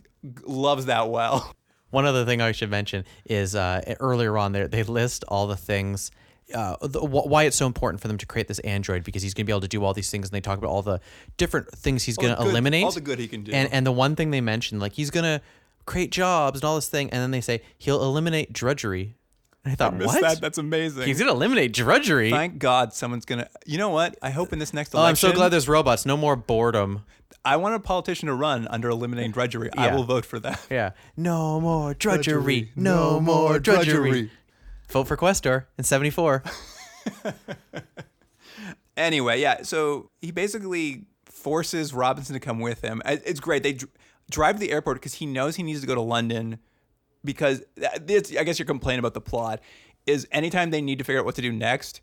[0.47, 1.55] loves that well.
[1.89, 5.57] One other thing I should mention is uh, earlier on there they list all the
[5.57, 6.11] things.
[6.55, 9.45] Uh, the, why it's so important for them to create this android because he's going
[9.45, 11.01] to be able to do all these things and they talk about all the
[11.37, 13.53] different things he's going to eliminate all the good he can do.
[13.53, 15.41] and and the one thing they mentioned like he's going to
[15.87, 19.17] create jobs and all this thing and then they say he'll eliminate drudgery
[19.65, 20.41] and I thought Missed what that?
[20.41, 21.05] That's amazing.
[21.07, 23.49] he's going to eliminate drudgery Thank God someone's gonna.
[23.65, 24.17] You know what?
[24.21, 25.07] I hope in this next election.
[25.07, 25.09] oh.
[25.09, 27.05] I'm so glad there's robots no more boredom
[27.45, 29.71] I want a politician to run under eliminating drudgery.
[29.77, 30.61] I will vote for that.
[30.71, 32.73] yeah no more drudgery, Drudgery.
[32.77, 33.95] no more drudgery.
[34.11, 34.31] drudgery.
[34.93, 36.43] Vote for Questor in 74
[38.97, 39.63] Anyway, yeah.
[39.63, 43.01] So he basically forces Robinson to come with him.
[43.07, 43.63] It's great.
[43.63, 43.91] They dr-
[44.31, 46.59] drive to the airport because he knows he needs to go to London.
[47.25, 49.61] Because uh, that- I guess your complaint about the plot
[50.07, 52.03] is anytime they need to figure out what to do next,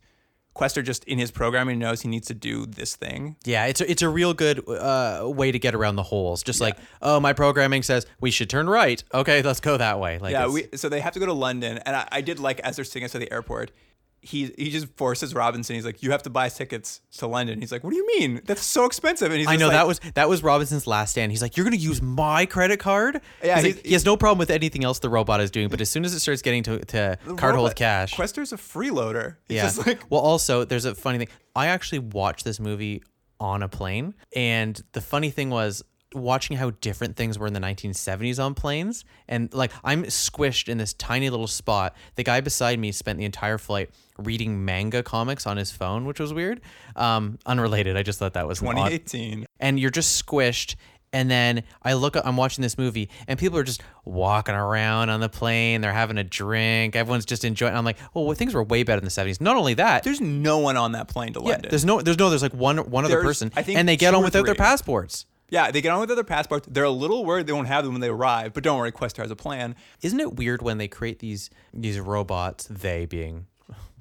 [0.60, 3.38] Questor just in his programming knows he needs to do this thing.
[3.46, 6.44] Yeah, it's a, it's a real good uh, way to get around the holes.
[6.44, 9.02] Just like, oh, my programming says we should turn right.
[9.14, 10.20] Okay, let's go that way.
[10.20, 12.60] Like, Yeah, we, so they have to go to London, and I, I did like
[12.60, 13.72] as they're sitting us to the airport.
[14.22, 15.76] He he just forces Robinson.
[15.76, 18.42] He's like, "You have to buy tickets to London." He's like, "What do you mean?
[18.46, 21.32] That's so expensive." And he's I know like- that was that was Robinson's last stand.
[21.32, 23.22] He's like, you're gonna use my credit card.
[23.44, 25.70] Yeah, He's like, he's- he has no problem with anything else the robot is doing,
[25.70, 29.38] but as soon as it starts getting to, to card hold cash, Questor's a freeloader.
[29.48, 29.64] He's yeah.
[29.64, 31.30] just like well, also there's a funny thing.
[31.56, 33.04] I actually watched this movie
[33.40, 35.82] on a plane, and the funny thing was
[36.14, 40.80] watching how different things were in the 1970s on planes and like i'm squished in
[40.80, 41.96] this tiny little spot.
[42.16, 46.20] The guy beside me spent the entire flight reading manga comics on his phone which
[46.20, 46.62] was weird.
[46.96, 47.96] Um unrelated.
[47.96, 49.46] I just thought that was an odd- 2018.
[49.60, 50.76] and you're just squished
[51.14, 55.20] and then I look I'm watching this movie and people are just walking around on
[55.20, 55.82] the plane.
[55.82, 56.96] They're having a drink.
[56.96, 59.58] Everyone's just enjoying I'm like oh well, things were way better in the 70s not
[59.58, 61.48] only that There's no one on that plane to land.
[61.48, 61.70] yeah, London.
[61.70, 63.96] there's no there's no there's like one one other There's, person I think, and they
[63.96, 66.68] get on without their passports yeah, they get on with their passports.
[66.70, 69.22] They're a little worried they won't have them when they arrive, but don't worry, Questor
[69.22, 69.76] has a plan.
[70.02, 73.46] isn't it weird when they create these these robots they being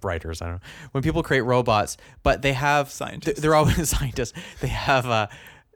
[0.03, 0.61] writers i don't know
[0.93, 3.41] when people create robots but they have Scientists.
[3.41, 5.27] they're always scientists they have uh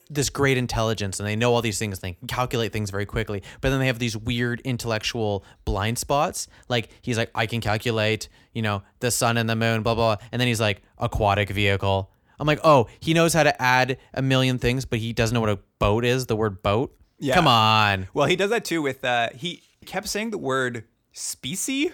[0.09, 3.43] this great intelligence and they know all these things they can calculate things very quickly
[3.61, 8.29] but then they have these weird intellectual blind spots like he's like i can calculate
[8.53, 10.27] you know the sun and the moon blah blah, blah.
[10.31, 12.12] and then he's like aquatic vehicle
[12.43, 15.41] i'm like oh he knows how to add a million things but he doesn't know
[15.41, 17.35] what a boat is the word boat Yeah.
[17.35, 21.93] come on Well, he does that too with uh he kept saying the word specie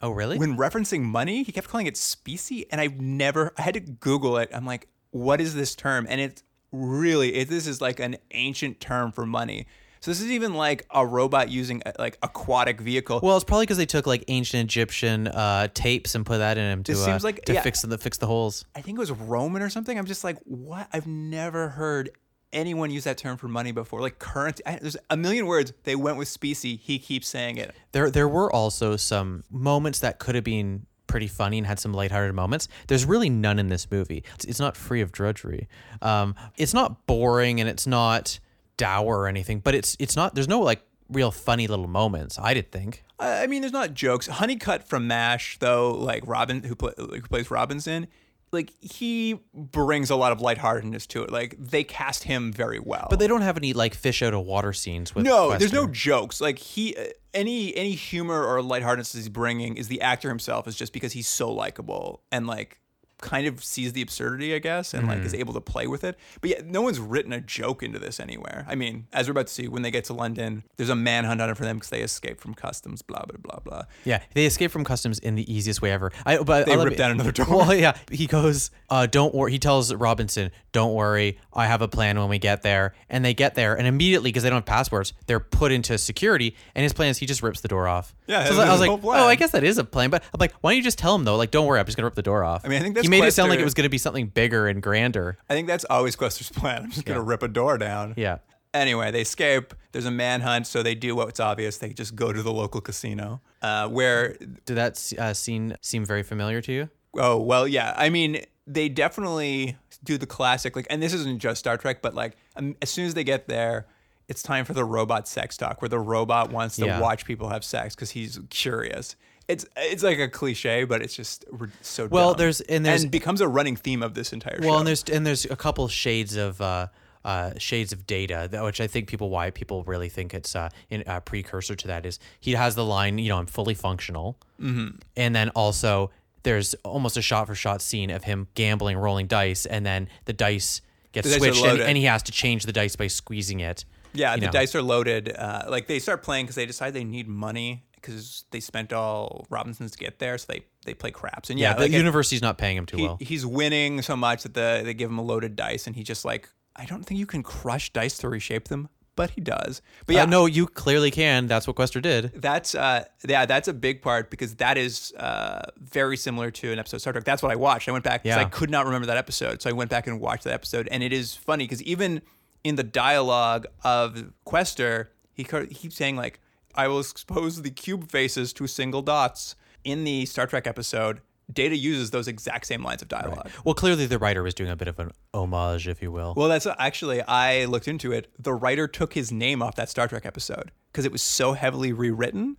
[0.00, 1.42] oh really when referencing money.
[1.42, 3.52] He kept calling it specie, and I've never.
[3.58, 4.48] I had to Google it.
[4.54, 6.06] I'm like, what is this term?
[6.08, 9.66] And it's really it, this is like an ancient term for money.
[10.00, 13.20] So this is even like a robot using a, like aquatic vehicle.
[13.22, 16.64] Well, it's probably because they took like ancient Egyptian uh, tapes and put that in
[16.70, 17.62] him to, It uh, seems like- to yeah.
[17.62, 18.64] fix the fix the holes.
[18.74, 19.98] I think it was Roman or something.
[19.98, 20.88] I'm just like, what?
[20.92, 22.10] I've never heard
[22.52, 24.00] anyone use that term for money before.
[24.00, 24.62] Like currency.
[24.66, 25.72] I, there's a million words.
[25.84, 26.76] They went with specie.
[26.76, 27.74] He keeps saying it.
[27.92, 31.92] There there were also some moments that could have been pretty funny and had some
[31.92, 32.68] lighthearted moments.
[32.86, 34.24] There's really none in this movie.
[34.34, 35.66] It's, it's not free of drudgery.
[36.02, 38.38] Um, it's not boring and it's not
[38.78, 40.34] dour or anything, but it's it's not.
[40.34, 42.38] There's no like real funny little moments.
[42.38, 43.04] I did think.
[43.18, 44.28] I mean, there's not jokes.
[44.28, 48.06] Hunnicutt from Mash, though, like Robin, who, play, who plays Robinson,
[48.52, 51.30] like he brings a lot of lightheartedness to it.
[51.30, 53.06] Like they cast him very well.
[53.10, 55.24] But they don't have any like fish out of water scenes with.
[55.24, 56.40] no, there's no jokes.
[56.40, 60.66] Like he, uh, any any humor or lightheartedness he's bringing is the actor himself.
[60.68, 62.80] Is just because he's so likable and like
[63.20, 65.40] kind of sees the absurdity, I guess, and like is Mm-hmm.
[65.40, 66.16] able to play with it.
[66.40, 68.64] But yeah, no one's written a joke into this anywhere.
[68.68, 71.40] I mean, as we're about to see, when they get to London, there's a manhunt
[71.40, 73.02] on it for them because they escaped from customs.
[73.02, 73.82] Blah blah blah blah.
[74.04, 76.12] Yeah, they escape from customs in the easiest way ever.
[76.24, 77.46] I but They I'll rip down another door.
[77.48, 81.88] Well, yeah, he goes, uh, "Don't worry." He tells Robinson, "Don't worry, I have a
[81.88, 84.66] plan when we get there." And they get there, and immediately because they don't have
[84.66, 86.54] passports, they're put into security.
[86.74, 88.14] And his plan is he just rips the door off.
[88.26, 89.20] Yeah, so I was like, I was his like, whole plan.
[89.20, 91.14] "Oh, I guess that is a plan." But I'm like, "Why don't you just tell
[91.14, 91.36] him though?
[91.36, 93.07] Like, don't worry, I'm just gonna rip the door off." I mean, I think that's
[93.14, 95.38] he made it sound like it was gonna be something bigger and grander.
[95.48, 96.84] I think that's always Questor's plan.
[96.84, 97.26] I'm just gonna Yeah.
[97.28, 98.14] rip a door down.
[98.16, 98.38] Yeah.
[98.74, 99.72] Anyway, they escape.
[99.92, 101.78] There's a manhunt, so they do what's obvious.
[101.78, 104.34] They just go to the local casino, uh, where
[104.66, 106.88] Did that uh, scene seem very familiar to you?
[107.18, 107.94] oh well, yeah.
[107.96, 112.14] I mean, they definitely do the classic like, and this isn't just Star Trek, but
[112.14, 113.86] like, um, as soon as they get there,
[114.28, 117.00] it's time for the robot sex talk, where the robot wants to Yeah.
[117.00, 119.16] watch people have sex because he's curious.
[119.48, 121.46] It's it's like a cliche, but it's just
[121.80, 122.06] so.
[122.06, 122.38] Well, dumb.
[122.38, 124.68] there's- and there's- becomes a running theme of this entire show.
[124.68, 126.88] Well, and there's and there's a couple shades of uh,
[127.24, 131.02] uh, shades of data, which I think people why people really think it's uh, in
[131.06, 134.96] a precursor to that is he has the line, you know, I'm fully functional, mm-hmm.
[135.16, 136.10] and then also
[136.42, 140.32] there's almost a shot for shot scene of him gambling, rolling dice, and then the
[140.32, 140.80] dice
[141.12, 143.84] gets The dice switched, and, and he has to change the dice by squeezing it.
[144.14, 144.52] Yeah, the know.
[144.52, 145.34] dice are loaded.
[145.34, 149.46] Uh, like they start playing because they decide they need money because they spent all
[149.50, 151.50] Robinsons to get there, so they they play craps.
[151.50, 153.18] And Yeah, yeah, the like it- university's not paying him too he, well.
[153.20, 156.24] he's winning so much that the they give him a loaded dice, and he just
[156.24, 159.82] like I don't think you can crush dice to reshape them, but he does.
[160.06, 161.48] But yeah, yeah, no, you clearly can.
[161.48, 162.32] That's what Questor did.
[162.36, 166.78] that's uh yeah that's a big part because that is uh very similar to an
[166.78, 167.24] episode of Star Trek.
[167.24, 167.88] That's what I watched.
[167.88, 168.42] I went back because Yeah.
[168.42, 171.02] I could not remember that episode, so I went back and watched that episode, and
[171.02, 172.22] it is funny because even
[172.64, 176.40] in the dialogue of Questor, he keeps saying like,
[176.74, 181.76] "I will expose the cube faces to single dots." In the Star Trek episode, Data
[181.76, 183.50] uses those exact same lines of dialogue.
[183.64, 186.34] Well, clearly the writer was doing a bit of an homage, if you will.
[186.36, 188.30] Well, that's actually I looked into it.
[188.38, 191.92] The writer took his name off that Star Trek episode because it was so heavily
[191.92, 192.58] rewritten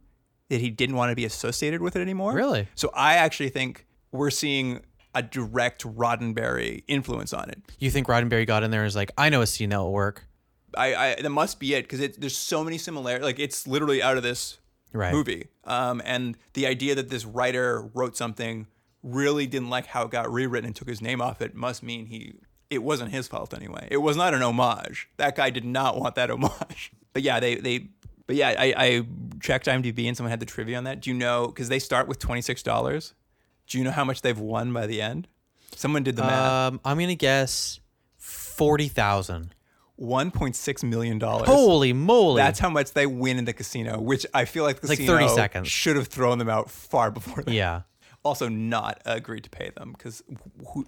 [0.50, 2.34] that he didn't want to be associated with it anymore.
[2.34, 2.68] Really?
[2.74, 4.82] So I actually think we're seeing
[5.14, 7.62] a direct Roddenberry influence on it.
[7.80, 9.92] you think Roddenberry got in there and was like, I know a scene that will
[9.92, 10.26] work.
[10.78, 13.24] I, I that must be it because it, there's so many similarities.
[13.26, 14.58] Like it's literally out of this
[14.92, 15.14] Right.
[15.14, 15.48] movie.
[15.66, 18.66] Um, and the idea that this writer wrote something
[19.04, 22.08] really didn't like how it got rewritten and took his name off it must mean
[22.08, 22.34] he
[22.70, 23.88] it wasn't his fault anyway.
[23.92, 25.08] It was not an homage.
[25.18, 26.92] That guy did not want that homage.
[27.14, 27.90] But yeah, they they.
[28.28, 29.06] But yeah, I, I
[29.42, 31.02] checked IMDb and someone had the trivia on that.
[31.02, 31.48] Do you know?
[31.48, 33.14] Because they start with twenty six dollars.
[33.68, 35.28] Do you know how much they've won by the end?
[35.76, 36.74] Someone did the math.
[36.74, 37.80] Um, I'm gonna guess
[38.18, 39.56] forty thousand.
[40.00, 41.48] One point six million dollars.
[41.50, 42.42] Holy moly!
[42.42, 45.18] That's how much they win in the casino, which I feel like the like casino
[45.20, 45.68] 30 seconds.
[45.68, 47.54] should have thrown them out far before that.
[47.54, 47.82] yeah.
[48.24, 50.22] Also, not agreed to pay them because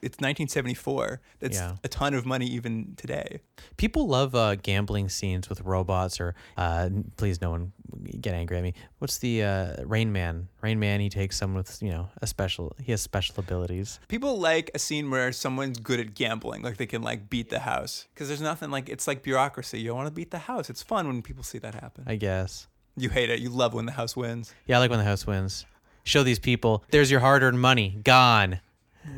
[0.01, 1.21] it's 1974.
[1.39, 1.75] That's Yeah.
[1.83, 3.39] a ton of money even today.
[3.77, 7.71] People love uh, gambling scenes with robots, or uh, please, no one
[8.19, 8.73] get angry at me.
[8.99, 10.49] What's the uh, Rain Man?
[10.61, 12.75] Rain Man, he takes someone with you know a special.
[12.81, 13.99] He has special abilities.
[14.09, 17.59] People like a scene where someone's good at gambling, like they can like beat the
[17.59, 18.07] house.
[18.13, 19.79] Because there's nothing like it's like bureaucracy.
[19.79, 20.69] You want to beat the house.
[20.69, 22.03] It's fun when people see that happen.
[22.07, 22.67] I guess.
[22.97, 23.39] you hate it.
[23.39, 24.53] You love when the house wins.
[24.67, 25.65] Yeah, I like when the house wins.
[26.03, 26.83] Show these people.
[26.91, 28.59] There's your hard-earned money gone.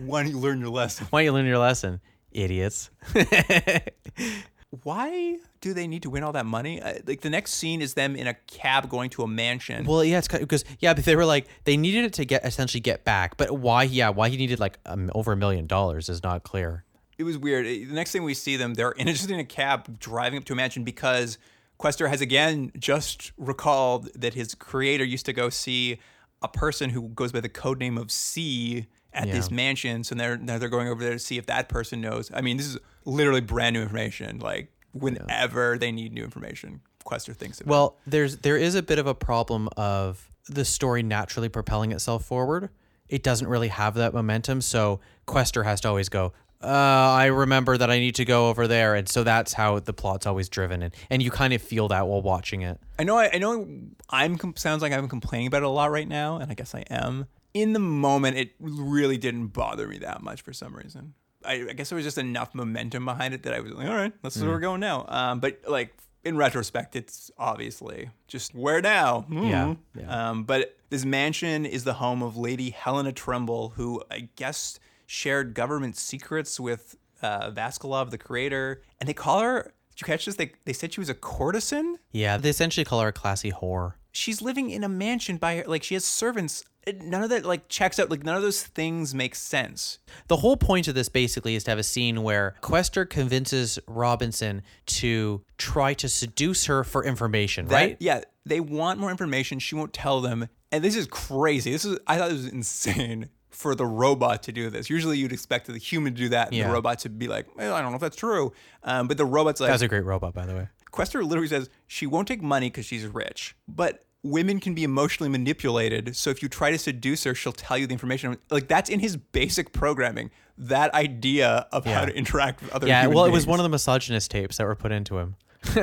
[0.06, 1.08] Why don't you learn your lesson?
[1.10, 2.90] Why don't you learn your lesson, idiots?
[4.84, 6.82] Why do they need to win all that money?
[6.82, 9.86] Uh, like the next scene is them in a cab going to a mansion.
[9.86, 12.82] Well, yeah, it's because yeah, but they were like they needed it to get essentially
[12.82, 13.84] get back, but why?
[13.84, 16.86] Yeah, why he needed like um, over a million dollars is not clear.
[17.20, 17.66] it was weird.
[17.68, 20.54] The next thing we see them, they're in, just in a cab driving up to
[20.54, 21.38] a mansion because
[21.78, 26.00] Questor has again just recalled that his creator used to go see
[26.44, 30.04] a person who goes by the code name of C at this mansion.
[30.04, 32.30] So they're they're going over there to see if that person knows.
[32.34, 34.40] I mean, this is literally brand new information.
[34.40, 37.68] Like whenever they need new information, Questor thinks it.
[37.68, 42.26] Well, there's there is a bit of a problem of the story naturally propelling itself
[42.26, 42.70] forward.
[43.08, 46.34] It doesn't really have that momentum, so Questor has to always go.
[46.64, 49.94] Uh, I remember that I need to go over there, and so that's how the
[49.94, 52.80] plot's always driven, and and you kind of feel that while watching it.
[52.98, 53.18] I know.
[53.18, 53.68] I, I know.
[54.10, 56.74] I'm com- sounds like I'm complaining about it a lot right now, and I guess
[56.74, 57.28] I am.
[57.54, 61.14] In the moment, it really didn't bother me that much for some reason.
[61.46, 63.94] I, I guess there was just enough momentum behind it that I was like, all
[63.94, 65.06] right, that's where we're going now.
[65.10, 69.26] Um, but like in retrospect, it's obviously just where now?
[69.30, 70.10] Yeah, Hmm.
[70.10, 74.80] Um, but this mansion is the home of Lady Helena Trumbull, who I guess
[75.14, 78.82] shared government secrets with uh, Vaskalov, the creator.
[79.00, 79.74] And they call her.
[79.92, 80.36] Did you catch this?
[80.36, 81.98] They they said she was a courtesan.
[82.12, 83.94] Yeah, they essentially call her a classy whore.
[84.12, 85.64] She's living in a mansion by her.
[85.68, 86.64] Like she has servants.
[87.02, 88.10] None of that like checks out.
[88.10, 90.00] Like none of those things make sense.
[90.28, 94.64] The whole point of this basically is to have a scene where Questor convinces Robinson
[94.88, 97.98] to try to seduce her for information, That- right?
[98.00, 99.60] Yeah, they want more information.
[99.60, 100.50] She won't tell them.
[100.72, 101.72] And this is crazy.
[101.72, 104.90] This is I thought this was insane for the robot to do this.
[104.90, 106.68] Usually you'd expect the human to do that and Yeah.
[106.68, 108.52] the robot to be like, well, I don't know if that's true.
[108.84, 110.68] Um, but the robot's like, That's a great robot, by the way.
[110.92, 115.30] Questor literally says she won't take money because she's rich, but women can be emotionally
[115.30, 116.16] manipulated.
[116.16, 118.38] So if you try to seduce her, she'll tell you the information.
[118.50, 120.32] Like that's in his basic programming.
[120.58, 122.88] That idea of how to interact with other.
[122.88, 125.36] Yeah, well, it was one of the misogynist tapes that were put into him.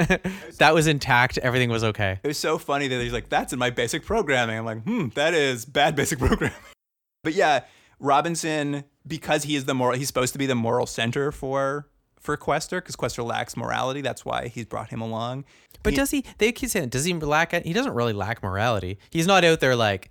[0.58, 1.38] that was intact.
[1.38, 2.20] Everything was okay.
[2.22, 5.08] It was so funny that he's like, "That's in my basic programming." I'm like, "Hmm,
[5.14, 6.54] that is bad basic programming."
[7.22, 7.64] But yeah,
[7.98, 12.36] Robinson, because he is the moral, he's supposed to be the moral center for for
[12.36, 14.02] Questor, because Questor lacks morality.
[14.02, 15.44] That's why he's brought him along.
[15.82, 16.24] But does he?
[16.38, 17.52] They keep saying, does he lack?
[17.64, 18.98] He doesn't really lack morality.
[19.10, 20.10] He's not out there like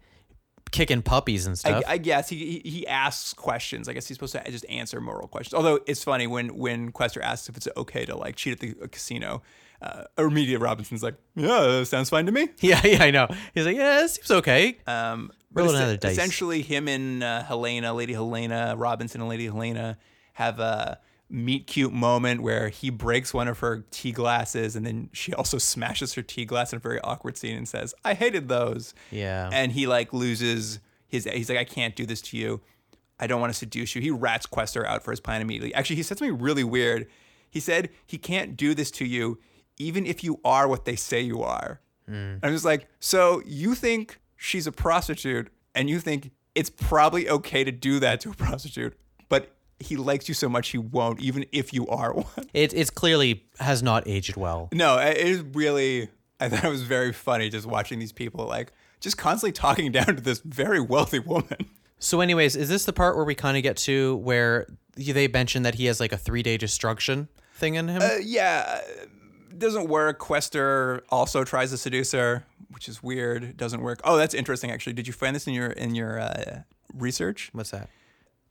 [0.71, 1.83] kicking puppies and stuff.
[1.87, 3.87] I guess he, he he asks questions.
[3.87, 5.53] I guess he's supposed to just answer moral questions.
[5.53, 8.87] Although it's funny when when Questor asks if it's okay to like cheat at the
[8.87, 9.41] casino,
[9.81, 13.27] uh, immediately Robinson's like, "Yeah, sounds fine to me." yeah, yeah, I know.
[13.53, 14.77] He's like, yeah, it seems okay.
[14.87, 16.11] Um, Roll another dice.
[16.11, 19.97] essentially, him and uh, Helena, Lady Helena, Robinson and Lady Helena
[20.33, 25.09] have a meet cute moment where he breaks one of her tea glasses and then
[25.13, 28.47] she also smashes her tea glass in a very awkward scene and says, I hated
[28.47, 28.93] those.
[29.11, 29.49] Yeah.
[29.51, 32.61] And he like loses his, he's like, I can't do this to you.
[33.19, 34.01] I don't want to seduce you.
[34.01, 35.73] He rats Questor out for his plan immediately.
[35.73, 37.07] Actually, he said something really weird.
[37.49, 39.39] He said, he can't do this to you
[39.77, 41.79] even if you are what they say you are.
[42.43, 47.63] I'm just like, so you think she's a prostitute and you think it's probably okay
[47.63, 48.97] to do that to a prostitute,
[49.27, 52.25] but he likes you so much he won't, even if you are one.
[52.53, 54.69] It it's clearly has not aged well.
[54.73, 58.71] No, it is really, I thought it was very funny just watching these people like
[58.99, 61.69] just constantly talking down to this very wealthy woman.
[61.99, 65.63] So, anyways, is this the part where we kind of get to where they mention
[65.63, 68.01] that he has like a three day destruction thing in him?
[68.01, 68.79] Uh, yeah,
[69.57, 70.17] doesn't work.
[70.17, 73.43] Questor also tries to seduce her, which is weird.
[73.43, 73.99] It doesn't work.
[74.03, 74.71] Oh, that's interesting.
[74.71, 76.61] Actually, did you find this in your in your uh,
[76.93, 77.49] research?
[77.53, 77.89] What's that?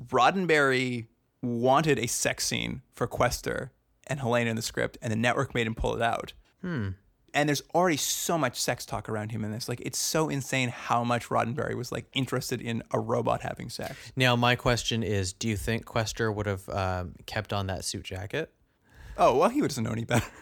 [0.06, 1.06] Roddenberry
[1.42, 3.72] wanted a sex scene for Questor
[4.06, 6.32] and Helena in the script, and the network made him pull it out.
[6.62, 6.90] Hmm.
[7.34, 9.68] And there's already so much sex talk around him in this.
[9.68, 13.94] Like, it's so insane how much Roddenberry was like interested in a robot having sex.
[14.16, 18.04] Now, my question is: Do you think Questor would have um, kept on that suit
[18.04, 18.52] jacket?
[19.18, 20.26] Oh well, he doesn't know any better.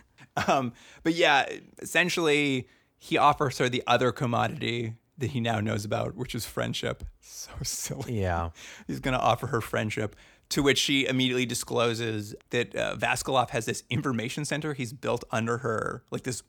[0.48, 6.14] Um, but yeah, essentially, he offers her the other commodity that he now knows about,
[6.14, 7.04] which is friendship.
[7.20, 8.20] So silly.
[8.20, 8.50] Yeah.
[8.86, 10.16] He's going to offer her friendship,
[10.50, 15.58] to which she immediately discloses that uh, Vaskalov has this information center he's built under
[15.58, 16.42] her, like this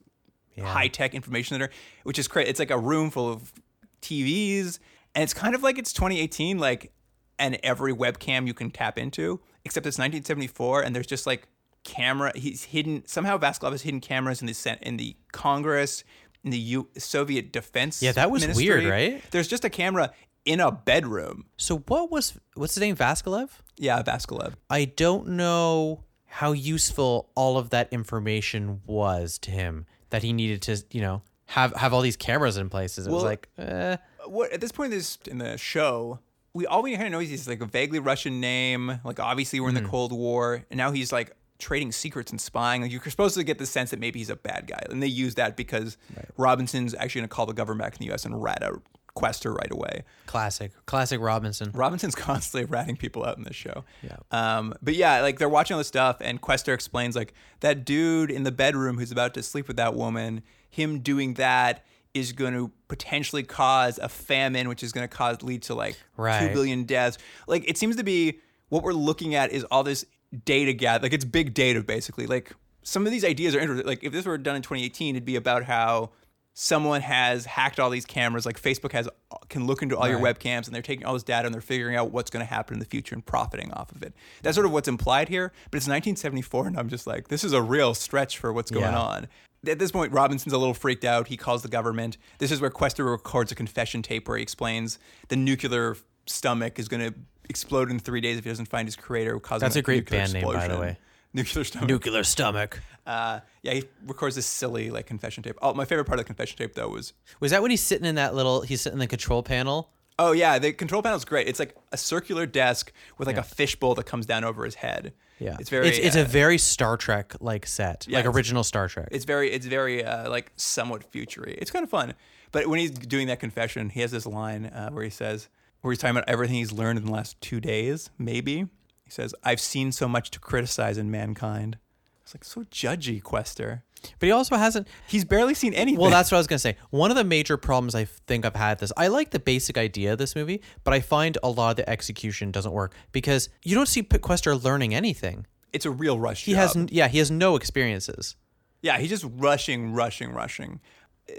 [0.60, 1.70] high tech information center,
[2.04, 2.50] which is crazy.
[2.50, 3.54] It's like a room full of
[4.02, 4.80] TVs,
[5.16, 6.92] and it's kind of like it's 2018, like,
[7.40, 11.48] and every webcam you can tap into, except it's 1974, and there's just like
[11.84, 12.32] camera.
[12.36, 13.38] He's hidden somehow.
[13.38, 16.04] Vaskalov has hidden cameras in the in the Congress,
[16.44, 18.02] in the U- Soviet Defense.
[18.02, 18.66] Yeah, that was Ministry.
[18.68, 19.24] weird, right?
[19.32, 20.12] There's just a camera
[20.46, 21.46] in a bedroom.
[21.58, 22.96] So, what was what's his name?
[22.96, 23.50] Vaskalev?
[23.78, 24.54] Yeah, Vaskalov.
[24.70, 30.62] I don't know how useful all of that information was to him that he needed
[30.64, 33.08] to, you know, have have all these cameras in places.
[33.08, 33.98] It was like, eh.
[34.26, 36.20] what at this point in this in the show,
[36.54, 39.00] we all we kind of know is he's like a vaguely Russian name.
[39.04, 39.84] Like obviously we're in Hmm.
[39.84, 42.82] the Cold War, and now he's like trading secrets and spying.
[42.82, 45.08] Like you're supposed to get the sense that maybe he's a bad guy, and they
[45.08, 45.98] use that because
[46.38, 48.26] Robinson's actually going to call the government back in the U.S.
[48.26, 48.82] and rat out
[49.16, 50.04] Questor right away.
[50.28, 51.72] classic, classic Robinson.
[51.74, 53.84] Robinson's constantly ratting people out in this show.
[54.04, 54.18] Yeah.
[54.30, 58.30] Um, but yeah, like they're watching all this stuff, and Questor explains like that dude
[58.30, 60.44] in the bedroom who's about to sleep with that woman.
[60.70, 65.42] Him doing that is going to potentially cause a famine, which is going to cause
[65.42, 66.48] lead to like Right.
[66.50, 67.18] two billion deaths.
[67.48, 70.06] Like it seems to be what we're looking at is all this
[70.46, 71.04] data gather.
[71.04, 72.28] Like it's big data basically.
[72.28, 72.52] Like
[72.84, 73.88] some of these ideas are interesting.
[73.88, 76.12] Like if this were done in 2018, it'd be about how
[76.60, 79.08] someone has hacked all these cameras like facebook has
[79.48, 81.96] can look into all your webcams and they're taking all this data and they're figuring
[81.96, 84.12] out what's going to happen in the future and profiting off of it
[84.42, 87.54] that's sort of what's implied here but it's 1974 and i'm just like this is
[87.54, 89.00] a real stretch for what's going Yeah.
[89.00, 89.28] on
[89.68, 92.72] at this point robinson's a little freaked out he calls the government this is where
[92.72, 94.98] questor records a confession tape where he explains
[95.28, 97.20] the nuclear stomach is going to
[97.50, 100.20] explode in three days if he doesn't find his creator causing That's a great nuclear
[100.22, 100.98] band name, by the way.
[101.34, 101.90] Nuclear stomach.
[101.90, 102.82] Nuclear stomach.
[103.06, 105.58] uh, yeah, he records this silly like confession tape.
[105.62, 108.06] Oh, my favorite part of the confession tape though was Was that when he's sitting
[108.06, 108.62] in that little?
[108.62, 109.90] He's sitting in the control panel.
[110.20, 111.48] Oh yeah, the control panel is great.
[111.48, 115.14] It's like a circular desk with like a fishbowl that comes down over his head.
[115.40, 115.90] Yeah, it's very.
[115.90, 119.10] It's, it's uh, a very Star Trek like set, Yeah, like original Star Trek.
[119.12, 119.52] It's very.
[119.52, 121.56] It's very uh, like somewhat futury.
[121.62, 122.16] It's kind of fun.
[122.52, 125.50] But when he's doing that confession, he has this line uh, where he says,
[125.88, 128.10] where he's talking about everything he's learned in the last two days.
[128.18, 128.68] Maybe
[129.04, 131.78] he says, "I've seen so much to criticize in mankind."
[132.24, 133.84] It's like so judgy, Questor.
[134.20, 134.88] but he also hasn't.
[135.08, 136.00] He's barely seen anything.
[136.00, 136.76] Well, that's what I was gonna say.
[136.90, 138.92] One of the major problems I think I've had this.
[138.98, 141.90] I like the basic idea of this movie, but I find a lot of the
[141.90, 145.46] execution doesn't work because you don't see Questor learning anything.
[145.74, 146.44] it's a real rush.
[146.46, 148.36] He has, yeah, he has no experiences.
[148.82, 150.80] Yeah, he's just rushing, rushing, rushing.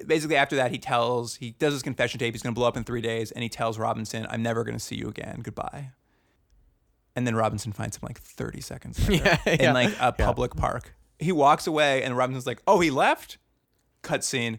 [0.06, 2.34] Basically, after that, he tells, he does his confession tape.
[2.34, 4.76] He's going to blow up in three days, and he tells Robinson, "I'm never going
[4.76, 5.40] to see you again.
[5.42, 5.92] Goodbye."
[7.16, 10.94] And then Robinson finds him like 30 seconds later Yeah, in like a public park.
[11.18, 13.38] He walks away, and Robinson's like, "Oh, he left."
[14.02, 14.58] Cut Cutscene.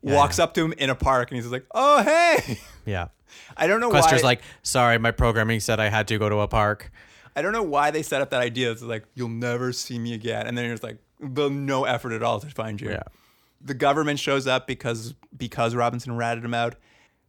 [0.00, 3.08] Walks up to him in a park, and he's like, "Oh, hey." Yeah,
[3.56, 4.30] I don't know Questor's why.
[4.30, 6.90] like, sorry, my programming said I had to go to a park.
[7.36, 8.72] I don't know why they set up that idea.
[8.72, 12.24] It's like you'll never see me again, and then you're just like, no effort at
[12.24, 12.90] all to find you.
[12.90, 13.02] Yeah.
[13.64, 16.76] The government shows up because because Robinson ratted him out.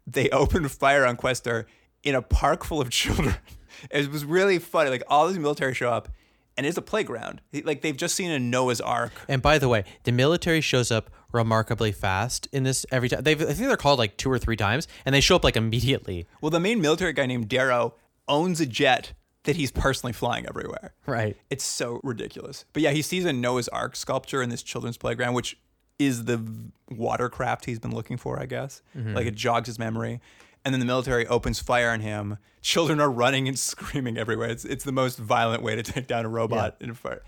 [0.06, 1.68] They opened fire on Questor
[2.04, 3.36] in a park full of children.
[3.92, 4.90] It was really funny.
[4.90, 6.10] Like all these military show up,
[6.58, 7.42] and it's a playground.
[7.64, 9.12] Like they've just seen a Noah's Ark.
[9.28, 13.24] And by the way, the military shows up remarkably fast in this every time.
[13.24, 15.58] They, I think they're called like two or three times, and they show up like
[15.58, 16.28] immediately.
[16.42, 17.96] Well, the main military guy named Darrow
[18.28, 19.14] owns a jet
[19.44, 20.94] that he's personally flying everywhere.
[21.06, 21.36] Right.
[21.50, 22.66] It's so ridiculous.
[22.74, 25.58] But yeah, he sees a Noah's Ark sculpture in this children's playground, which
[26.06, 26.43] is the
[26.89, 28.82] watercraft he's been looking for, I guess.
[28.97, 29.14] Mm-hmm.
[29.14, 30.22] Like it jogs his memory.
[30.66, 32.38] And then the military opens fire on him.
[32.62, 34.49] Children are running and screaming everywhere.
[34.49, 37.24] It's, it's the most violent way to take down a robot in a fire.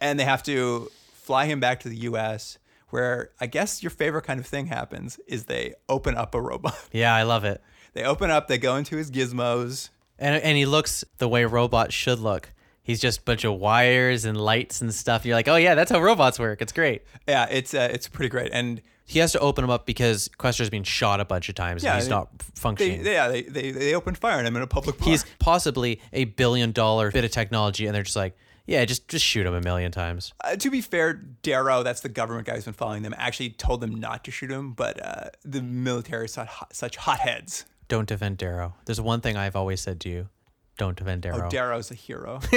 [0.00, 2.58] And they have to fly him back to the US,
[2.88, 6.76] where I guess your favorite kind of thing happens is they open up a robot.
[6.92, 7.62] Yeah, I love it.
[7.92, 9.90] They open up, they go into his gizmos.
[10.18, 12.52] And and he looks the way robots should look.
[12.90, 15.24] He's just a bunch of wires and lights and stuff.
[15.24, 16.60] You're like, oh yeah, that's how robots work.
[16.60, 17.02] It's great.
[17.28, 18.50] Yeah, it's uh, it's pretty great.
[18.52, 21.82] And He has to open them up because Questor's been shot a bunch of times
[21.84, 23.02] Yeah, and he's they- not functioning.
[23.04, 25.08] they, yeah, they, they, they opened fire on him in a public park.
[25.08, 28.36] he's possibly a billion dollar bit of technology, and they're just like,
[28.66, 30.32] yeah, just just shoot him a million times.
[30.44, 33.80] Uh, to be fair, Darrow, that's the government guy who's been following them, actually told
[33.80, 37.64] them not to shoot him, but uh, the military is such, hot, such hotheads.
[37.88, 38.74] Don't defend Darrow.
[38.84, 40.28] There's one thing I've always said to you:
[40.80, 41.46] don't defend Darrow.
[41.46, 42.40] Oh, Darrow's a hero.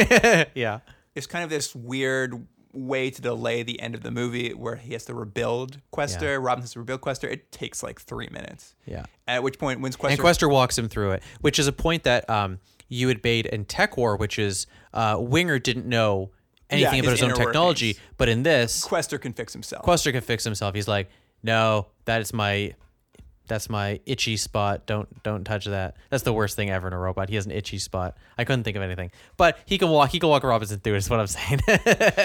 [0.55, 0.80] yeah.
[1.13, 4.93] It's kind of this weird way to delay the end of the movie where he
[4.93, 6.26] has to rebuild Questor.
[6.32, 6.38] Yeah.
[6.41, 7.28] Robin has to rebuild Questor.
[7.28, 8.76] It takes like three minutes.
[8.86, 9.05] Yeah.
[9.28, 10.13] At which point, when's Questor?
[10.13, 13.45] And Questor walks him through it, which is a point that um, you had made
[13.45, 16.32] in TekWar, which is uh, Winger didn't know
[16.69, 18.13] anything Yeah, about his his own technology, workings.
[18.17, 19.84] but in this, Questor can fix himself.
[19.84, 20.74] Questor can fix himself.
[20.74, 21.09] He's like,
[21.43, 22.74] no, that is my,
[23.47, 24.85] that's my itchy spot.
[24.85, 25.97] Don't don't touch that.
[26.09, 27.29] That's the worst thing ever in a robot.
[27.29, 28.17] He has an itchy spot.
[28.37, 30.11] I couldn't think of anything, but he can walk.
[30.11, 30.95] He can walk Robinson through.
[30.95, 31.59] Is what I'm saying.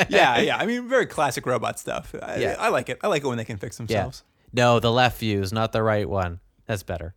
[0.09, 0.57] yeah, yeah.
[0.59, 2.15] I mean, very classic robot stuff.
[2.23, 2.57] I, Yeah.
[2.59, 2.99] I like it.
[3.03, 3.87] I like it when they can fix yeah.
[3.87, 4.25] themselves.
[4.53, 6.41] No, the left views, not the right one.
[6.67, 7.15] That's better.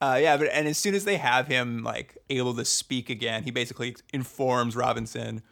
[0.00, 3.42] Uh, yeah, but and as soon as they have him like able to speak again,
[3.42, 5.42] he basically informs Robinson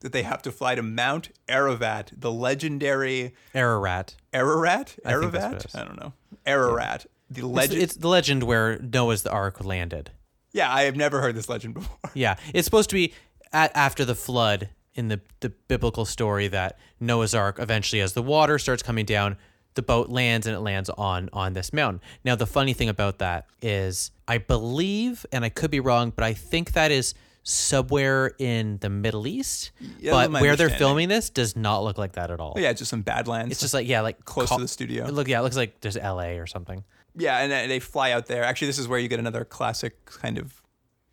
[0.00, 4.16] that they have to fly to Mount Ararat, the legendary Ararat.
[4.32, 4.96] Ararat.
[5.04, 5.64] I think that's what Ararat.
[5.64, 5.74] is.
[5.74, 6.12] I don't know.
[6.46, 7.06] Ararat.
[7.30, 7.82] The It's, legend.
[7.82, 10.10] it's the legend where Noah's the Ark landed.
[10.52, 11.96] yeah, I have never heard this legend before.
[12.14, 13.14] Yeah, it's supposed to be
[13.52, 18.22] at, after the flood in the, the biblical story that Noah's Ark eventually, as the
[18.22, 19.36] water starts coming down,
[19.74, 22.00] the boat lands and it lands on on this mountain.
[22.24, 26.24] Now, the funny thing about that is, I believe, and I could be wrong, but
[26.24, 27.14] I think that is
[27.44, 29.70] somewhere in the Middle East.
[30.00, 32.54] Yeah, but where they're filming this does not look like that at all.
[32.58, 33.52] yeah, just some Badlands.
[33.52, 35.06] It's just like yeah, like Close co- to the studio.
[35.06, 36.38] Look, yeah, it looks like there's L.A.
[36.38, 36.82] or something.
[37.14, 38.44] Yeah, and uh, they fly out there.
[38.44, 40.62] Actually, this is where you get another classic kind of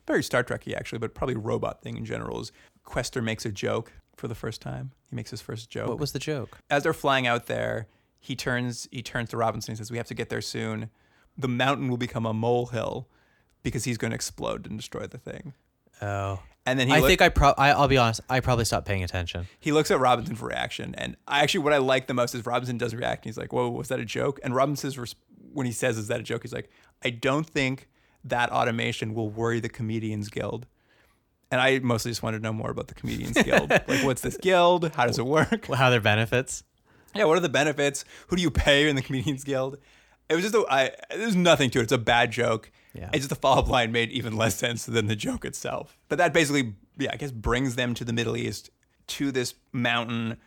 [0.05, 2.39] very Star Trekky actually, but probably robot thing in general.
[2.39, 2.51] Is
[2.83, 4.91] Questor makes a joke for the first time.
[5.09, 5.89] He makes his first joke.
[5.89, 6.59] What was the joke?
[6.69, 7.87] As they're flying out there,
[8.19, 10.89] he turns he turns to Robinson and says, "We have to get there soon.
[11.37, 13.07] The mountain will become a molehill
[13.61, 15.53] because he's going to explode and destroy the thing."
[16.01, 17.49] Oh, And then he I look- think I pro.
[17.57, 18.21] I, I'll be honest.
[18.29, 19.47] I probably stopped paying attention.
[19.59, 22.45] he looks at Robinson for reaction, and I actually what I like the most is
[22.45, 23.23] Robinson does react.
[23.25, 25.15] And he's like, "Whoa, was that a joke?" And Robinson's res-
[25.53, 26.69] when he says, "Is that a joke?" He's like,
[27.03, 27.87] "I don't think
[28.25, 30.67] that automation will worry the comedians guild."
[31.49, 33.69] And I mostly just wanted to know more about the comedians guild.
[33.87, 34.91] like, what's this guild?
[34.95, 35.67] How does it work?
[35.67, 36.63] How are their benefits?
[37.15, 38.03] Yeah, what are the benefits?
[38.27, 39.77] Who do you pay in the comedians guild?
[40.27, 41.83] It was just a, I, there's nothing to it.
[41.83, 42.69] It's a bad joke.
[42.97, 43.09] Yeah.
[43.13, 45.97] It's just the follow up line made even less sense than the joke itself.
[46.09, 48.69] But that basically, yeah, I guess brings them to the Middle East
[49.07, 50.37] to this mountain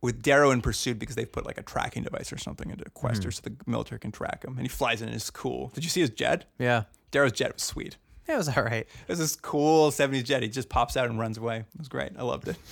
[0.00, 3.28] with Darrow in pursuit because they've put like a tracking device or something into Questor
[3.28, 3.48] mm-hmm.
[3.48, 4.54] so the military can track him.
[4.54, 5.68] And he flies in and it's cool.
[5.74, 6.46] Did you see his jet?
[6.58, 6.84] Yeah.
[7.10, 7.96] Darrow's jet was sweet.
[8.26, 8.86] It was all right.
[8.86, 10.42] It was this cool 70s jet.
[10.42, 11.58] He just pops out and runs away.
[11.58, 12.12] It was great.
[12.16, 12.56] I loved it.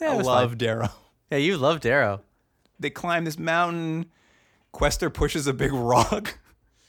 [0.00, 0.58] Yeah, I it love.
[0.58, 0.90] Darrow.
[1.30, 2.20] Yeah, you love Darrow.
[2.78, 4.06] They climb this mountain.
[4.72, 6.38] Questor pushes a big rock.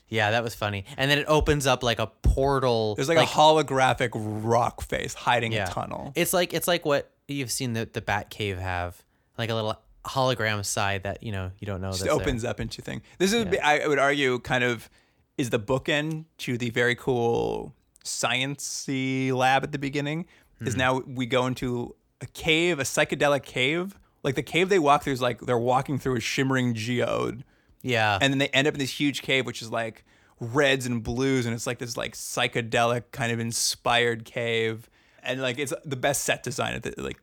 [0.09, 0.85] Yeah, that was funny.
[0.95, 2.95] And then it opens up like a portal.
[2.95, 5.69] There's like, a holographic rock face hiding yeah.
[5.69, 6.13] a tunnel.
[6.15, 9.03] It's like it's like what you've seen the the Bat Cave have,
[9.37, 11.89] like a little hologram side that you know you don't know.
[11.89, 12.21] just that's there.
[12.21, 13.01] opens up into thing.
[13.17, 14.89] This is, I would argue, kind of
[15.37, 20.25] is the bookend to the very cool sciencey lab at the beginning.
[20.61, 20.79] Is Hmm.
[20.79, 23.97] now we go into a cave, a psychedelic cave.
[24.23, 27.43] Like the cave they walk through is like they're walking through a shimmering geode,
[27.87, 30.03] Yeah, and then they end up in this huge cave, which is like
[30.39, 34.89] reds and blues, and it's like this like psychedelic kind of inspired cave,
[35.23, 37.17] and like it's the best set design at the like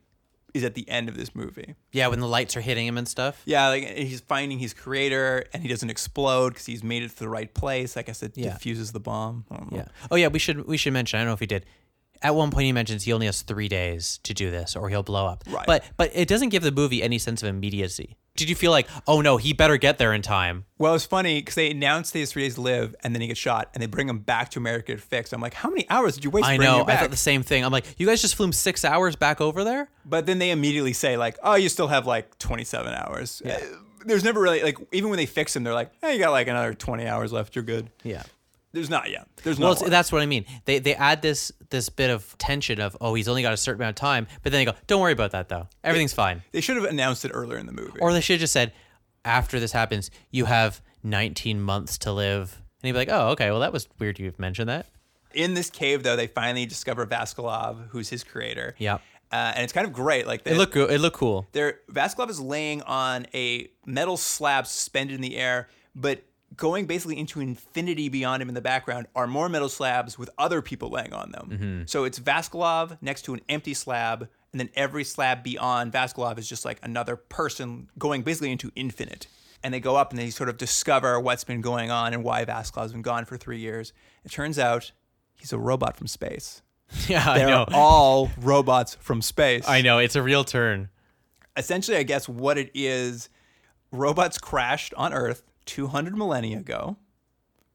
[0.53, 1.75] is at the end of this movie.
[1.91, 3.41] yeah, when the lights are hitting him and stuff.
[3.45, 7.19] Yeah, like he's finding his creator, and he doesn't explode because he's made it to
[7.19, 7.97] the right place.
[7.97, 8.53] I guess it Yeah.
[8.53, 9.45] diffuses the bomb.
[9.51, 9.77] I don't know.
[9.79, 9.85] Yeah.
[10.11, 11.17] Oh yeah, we should we should mention.
[11.19, 11.65] I don't know if he did.
[12.21, 15.03] At one point, he mentions he only has three days to do this, or he'll
[15.03, 15.43] blow up.
[15.49, 15.65] Right.
[15.67, 18.15] But but it doesn't give the movie any sense of immediacy.
[18.35, 20.65] Did you feel like, oh no, he better get there in time?
[20.77, 23.27] Well, it's funny because they announced he has three days to live, and then he
[23.27, 25.31] gets shot, and they bring him back to America to fix.
[25.31, 26.47] I'm like, how many hours did you waste?
[26.47, 26.83] I know.
[26.83, 26.97] back?
[26.97, 27.63] I thought the same thing.
[27.63, 29.89] I'm like, you guys just flew him six hours back over there.
[30.05, 33.41] But then they immediately say like, oh, you still have like 27 hours.
[33.45, 33.57] Uh,
[34.05, 36.47] There's never really like even when they fix him, they're like, hey, you got like
[36.47, 37.55] another 20 hours left.
[37.55, 37.89] You're good.
[38.03, 38.23] Yeah.
[38.75, 39.27] There's not yet.
[39.43, 39.87] There's Well, no.
[39.87, 40.45] that's what I mean.
[40.65, 43.81] They they add this this bit of tension of oh he's only got a certain
[43.81, 46.43] amount of time, but then they go don't worry about that though everything's fine.
[46.51, 47.99] they should have announced it earlier in the movie.
[47.99, 48.73] Or they should have just said
[49.23, 53.49] after this happens you have 19 months to live, and he'd be like oh okay
[53.49, 54.85] well that was weird you've mentioned that.
[55.33, 58.73] in this cave, though, they finally discover Vaskulov, who's his creator.
[58.77, 59.01] Yep.
[59.31, 60.25] Uh, and it's kind of great.
[60.27, 60.89] Like It they, looked good.
[60.91, 61.45] It looked cool.
[61.51, 66.23] There, Vaskulov is laying on a metal slab suspended in the air, but
[66.55, 70.61] going basically into infinity beyond him in the background are more metal slabs with other
[70.61, 71.49] people laying on them.
[71.51, 71.81] Mm-hmm.
[71.85, 76.47] So it's Vaskulov next to an empty slab, and then every slab beyond Vaskulov is
[76.47, 79.27] just like another person going basically into infinite.
[79.63, 82.45] And they go up and they sort of discover what's been going on and why
[82.45, 83.93] Vaskulov's been gone for three years.
[84.23, 84.91] It turns out
[85.35, 86.61] he's a robot from space.
[87.07, 87.65] Yeah, I They're know.
[87.73, 89.97] all robots from space I know.
[89.97, 90.89] It's a real turn.
[91.57, 93.27] essentially, I guess what it is,
[93.91, 96.97] robots crashed on Earth 200 millennia ago.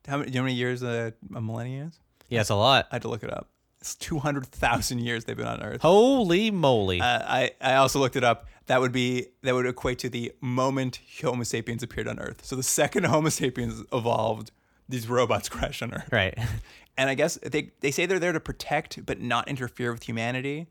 [0.06, 1.98] How many, do you know how many years a, a millennia is?
[2.28, 2.86] Yeah, it's a lot.
[2.90, 3.48] I had to look it up.
[3.80, 5.80] It's 200,000 years they've been on Earth.
[5.82, 7.00] Holy moly!
[7.00, 8.46] Uh, I, I also looked it up.
[8.66, 12.44] That would be that would equate to the moment Homo sapiens appeared on Earth.
[12.44, 14.50] So the second Homo sapiens evolved,
[14.88, 16.08] these robots crashed on Earth.
[16.12, 16.38] right.
[16.98, 20.66] And I guess they, they say they're there to protect but not interfere with humanity,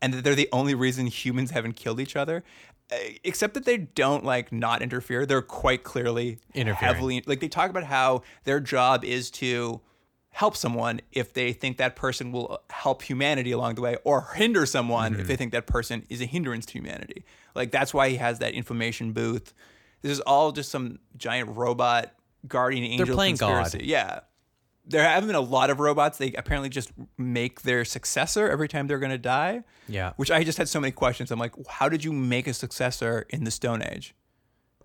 [0.00, 2.44] and that they're the only reason humans haven't killed each other.
[2.90, 5.26] Uh, Except that they don't like not interfere.
[5.26, 6.94] They're quite clearly Interfering.
[6.94, 9.80] heavily like they talk about how their job is to
[10.30, 14.64] help someone if they think that person will help humanity along the way, or hinder
[14.64, 15.20] someone Mm-hmm.
[15.20, 17.24] if they think that person is a hindrance to humanity.
[17.54, 19.52] Like that's why he has that information booth.
[20.00, 22.12] This is all just some giant robot
[22.48, 23.74] guardian angel They're playing God.
[23.80, 24.20] Yeah
[24.86, 26.18] there haven't been a lot of robots.
[26.18, 29.62] They apparently just make their successor every time they're going to die.
[29.88, 30.12] Yeah.
[30.16, 31.30] Which I just had so many questions.
[31.30, 34.14] I'm like, how did you make a successor in the Stone Age?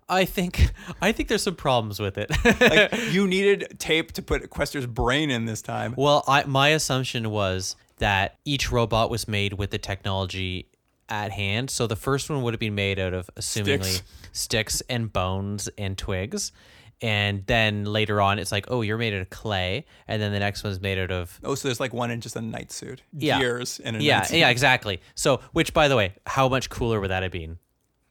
[0.08, 0.70] I think
[1.02, 2.30] I think there's some problems with it.
[2.60, 5.94] Like, you needed tape to put Questor's brain in this time.
[5.96, 10.68] well, I my assumption was that each robot was made with the technology
[11.08, 11.70] at hand.
[11.70, 14.02] So the first one would have been made out of assumingly Sticks.
[14.32, 16.52] sticks and bones and twigs.
[17.00, 20.40] And then later on, it's like, oh, you're made out of clay, and then the
[20.40, 23.02] next one's made out of Oh, so there's like one in just a night suit,
[23.12, 23.38] Yeah.
[23.38, 24.38] gears, and a yeah, night suit.
[24.38, 25.00] yeah, exactly.
[25.14, 27.58] So, which by the way, how much cooler would that have been?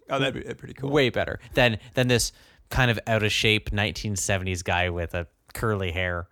[0.09, 0.89] Oh, that'd be pretty cool.
[0.89, 2.31] Way better than than this
[2.69, 6.27] kind of out of shape 1970s guy with a curly hair.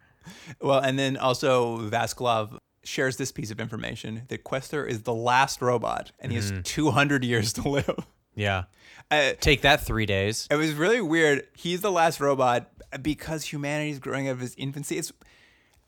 [0.61, 5.61] Well, and then also Vasklov shares this piece of information that Questor is the last
[5.61, 6.61] robot, and he has Mm-hmm.
[6.61, 8.05] 200 years to live.
[8.35, 8.63] Yeah,
[9.11, 10.47] Uh, take that three days.
[10.51, 11.47] It was really weird.
[11.55, 12.69] He's the last robot
[13.01, 14.97] because humanity is growing out of his infancy.
[14.97, 15.11] It's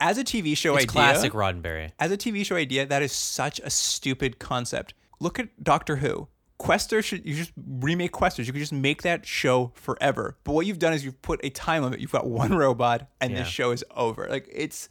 [0.00, 0.92] as a TV show It's idea.
[0.92, 1.90] classic Roddenberry.
[1.98, 4.94] As a TV show idea, that is such a stupid concept.
[5.20, 6.28] Look at Doctor Who.
[6.58, 8.46] Questor should you just remake Questors.
[8.46, 10.36] You could just make that show forever.
[10.44, 12.00] But what you've done is you've put a time limit.
[12.00, 13.40] You've got one robot, and Yeah.
[13.40, 14.26] this show is over.
[14.28, 14.88] Like it's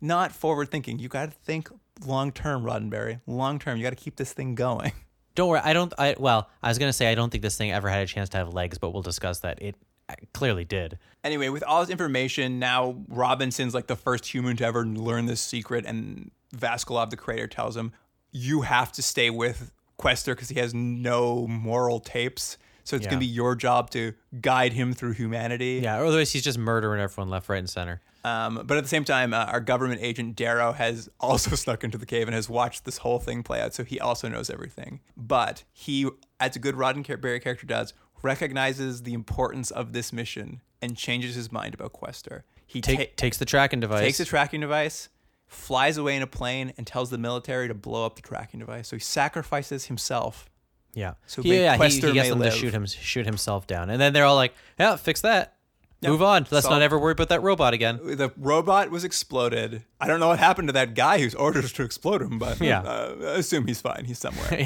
[0.00, 0.98] not forward thinking.
[0.98, 1.68] You got to think
[2.06, 3.20] long term, Roddenberry.
[3.26, 3.76] Long term.
[3.76, 4.92] You got to keep this thing going.
[5.34, 5.60] Don't worry.
[5.64, 5.92] I don't.
[5.98, 8.28] I well, I was gonna say I don't think this thing ever had a chance
[8.30, 9.60] to have legs, but we'll discuss that.
[9.60, 9.74] It
[10.08, 10.98] uh, clearly did.
[11.24, 15.40] Anyway, with all this information, now Robinson's like the first human to ever learn this
[15.40, 17.92] secret, and Vaskulov, the creator, tells him,
[18.30, 22.58] You have to stay with Questor because he has no moral tapes.
[22.84, 23.10] So it's Yeah.
[23.12, 25.80] gonna be your job to guide him through humanity.
[25.82, 28.00] Yeah, or otherwise he's just murdering everyone left, right, and center.
[28.24, 31.98] Um, but at the same time, uh, our government agent Darrow has also snuck into
[31.98, 35.00] the cave and has watched this whole thing play out, so he also knows everything.
[35.16, 36.08] But he,
[36.40, 41.52] as a good Roddenberry character does, recognizes the importance of this mission and changes his
[41.52, 42.44] mind about Questor.
[42.66, 44.00] He Take, ta- takes the tracking device.
[44.00, 45.08] takes the tracking device,
[45.46, 48.88] flies away in a plane, and tells the military to blow up the tracking device.
[48.88, 50.48] So he sacrifices himself.
[50.94, 51.14] Yeah.
[51.26, 52.52] So yeah, yeah, he, he gets them live.
[52.52, 55.54] to shoot him, shoot himself down, and then they're all like, "Yeah, fix that.
[56.02, 56.46] Move on.
[56.50, 59.84] Let's solve- not ever worry about that robot again." The robot was exploded.
[60.00, 62.80] I don't know what happened to that guy whose orders to explode him, but Yeah.
[62.84, 64.04] uh, I assume he's fine.
[64.04, 64.46] He's somewhere.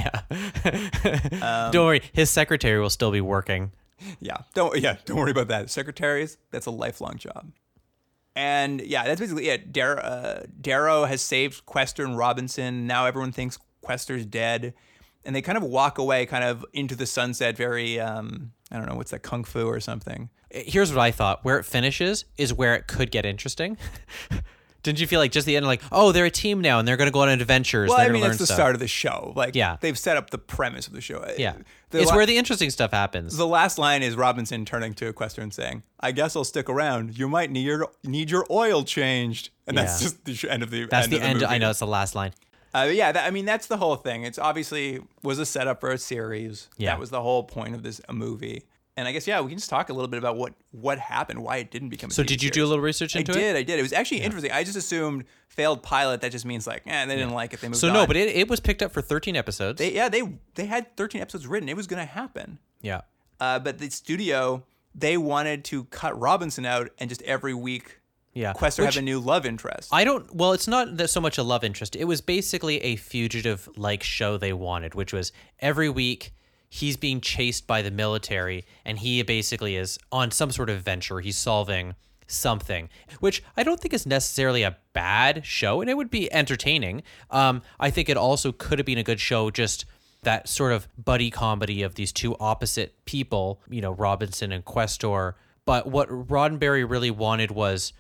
[0.64, 1.70] yeah.
[1.70, 3.72] Don't worry, his secretary will still be working.
[4.20, 5.70] Yeah, don't yeah, don't worry about that.
[5.70, 7.50] Secretaries, that's a lifelong job.
[8.36, 9.72] And yeah, that's basically it.
[9.72, 12.86] Dar- uh, Darrow has saved Questor and Robinson.
[12.86, 14.74] Now everyone thinks Questor's dead,
[15.24, 17.56] and they kind of walk away, kind of into the sunset.
[17.56, 20.30] Very, um, I don't know, what's that, kung fu or something?
[20.50, 23.76] Here's what I thought: where it finishes is where it could get interesting.
[24.84, 26.96] Didn't you feel like just the end, like, oh, they're a team now and they're
[26.96, 27.90] going to go on adventures?
[27.90, 28.54] Well, I mean, it's the stuff.
[28.56, 29.32] start of the show.
[29.34, 29.76] Like, Yeah.
[29.80, 31.22] they've set up the premise of the show.
[31.36, 31.54] Yeah,
[31.90, 33.36] The it's la- where the interesting stuff happens.
[33.36, 37.18] The last line is Robinson turning to Questor and saying, "I guess I'll stick around.
[37.18, 40.86] You might need your need your oil changed." And that's just the end of the.
[40.86, 41.42] That's end the of the end.
[41.44, 42.32] I know it's the last line.
[42.74, 44.24] Uh, yeah, that, I mean that's the whole thing.
[44.24, 46.68] It's obviously was a setup for a series.
[46.76, 46.90] Yeah.
[46.90, 48.64] that was the whole point of this a movie.
[48.96, 51.40] And I guess yeah, we can just talk a little bit about what what happened,
[51.42, 52.10] why it didn't become.
[52.10, 52.68] A So TV did you do a series.
[52.70, 53.34] little research into it?
[53.36, 53.56] I into did.
[53.56, 53.78] I did.
[53.78, 54.50] It was actually interesting.
[54.52, 56.20] I just assumed failed pilot.
[56.20, 57.60] That just means like, eh, they didn't like it.
[57.60, 59.78] They moved So no, but it, it was picked up for 13 episodes.
[59.78, 60.22] they, yeah, they
[60.56, 61.68] they had 13 episodes written.
[61.68, 62.58] It was going to happen.
[62.80, 63.02] yeah.
[63.40, 64.64] Uh, but the studio
[64.96, 67.97] they wanted to cut Robinson out and just every week
[68.38, 68.52] Yeah.
[68.52, 69.88] Questor Which have a new love interest.
[69.92, 70.32] I don't.
[70.32, 71.96] Well, it's not that so much a love interest.
[71.96, 76.32] It was basically a fugitive like show they wanted, which was every week
[76.68, 81.18] he's being chased by the military, and he basically is on some sort of adventure.
[81.18, 81.96] He's solving
[82.28, 87.02] something, which I don't think is necessarily a bad show, and it would be entertaining.
[87.32, 89.84] Um, I think it also could have been a good show, just
[90.22, 95.34] that sort of buddy comedy of these two opposite people, you know, Robinson and Questor.
[95.64, 97.92] But what Roddenberry really wanted was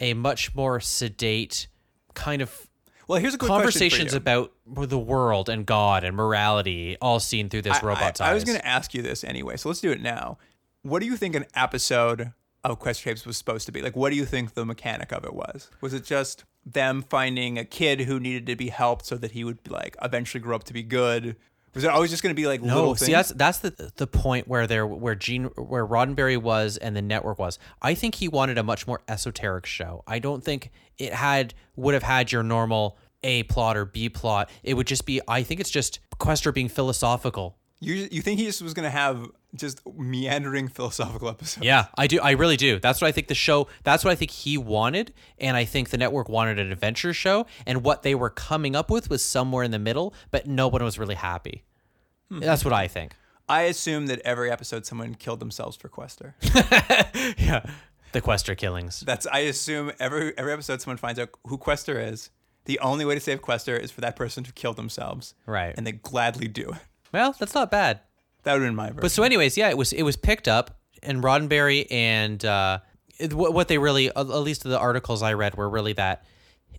[0.00, 1.68] a much more sedate
[2.14, 2.68] kind of
[3.06, 7.62] well, here's a good conversations about the world and God and morality, all seen through
[7.62, 8.30] this I- robot's I, eyes.
[8.30, 10.38] I was going to ask you this anyway, so let's do it now.
[10.82, 12.32] What do you think an episode
[12.62, 13.82] of Quest Tapes was supposed to be?
[13.82, 15.70] Like, what do you think the mechanic of it was?
[15.80, 19.44] Was it just them finding a kid who needed to be helped so that he
[19.44, 21.36] would like eventually grow up to be good?
[21.74, 23.32] Was it always just going to be like No, little see things?
[23.32, 27.38] that's that's the the point where there where Gene where Roddenberry was and the network
[27.38, 27.58] was.
[27.82, 30.02] I think he wanted a much more esoteric show.
[30.06, 34.50] I don't think it had would have had your normal A plot or B plot.
[34.62, 37.58] It would just be I think it's just Questor being philosophical.
[37.84, 41.64] You you think he just was going to have just meandering philosophical episodes?
[41.64, 42.20] Yeah, I do.
[42.20, 42.78] I really do.
[42.80, 43.68] That's what I think the show.
[43.82, 47.46] That's what I think he wanted, and I think the network wanted an adventure show,
[47.66, 50.82] and what they were coming up with was somewhere in the middle, but no one
[50.82, 51.64] was really happy.
[52.30, 52.40] Hmm.
[52.40, 53.14] That's what I think.
[53.48, 56.34] I assume that every episode someone killed themselves for Questor.
[57.38, 57.64] Yeah,
[58.12, 59.00] the Questor killings.
[59.00, 62.30] That's I assume every every episode someone finds out who Questor is.
[62.64, 65.34] The only way to save Questor is for that person to kill themselves.
[65.44, 65.74] Right.
[65.76, 66.78] And they gladly do it.
[67.14, 68.00] Well, that's not bad.
[68.42, 69.00] That would have been my version.
[69.00, 72.80] But so, anyways, yeah, it was it was picked up, and Roddenberry and uh,
[73.18, 76.24] it, what what they really, at least the articles I read, were really that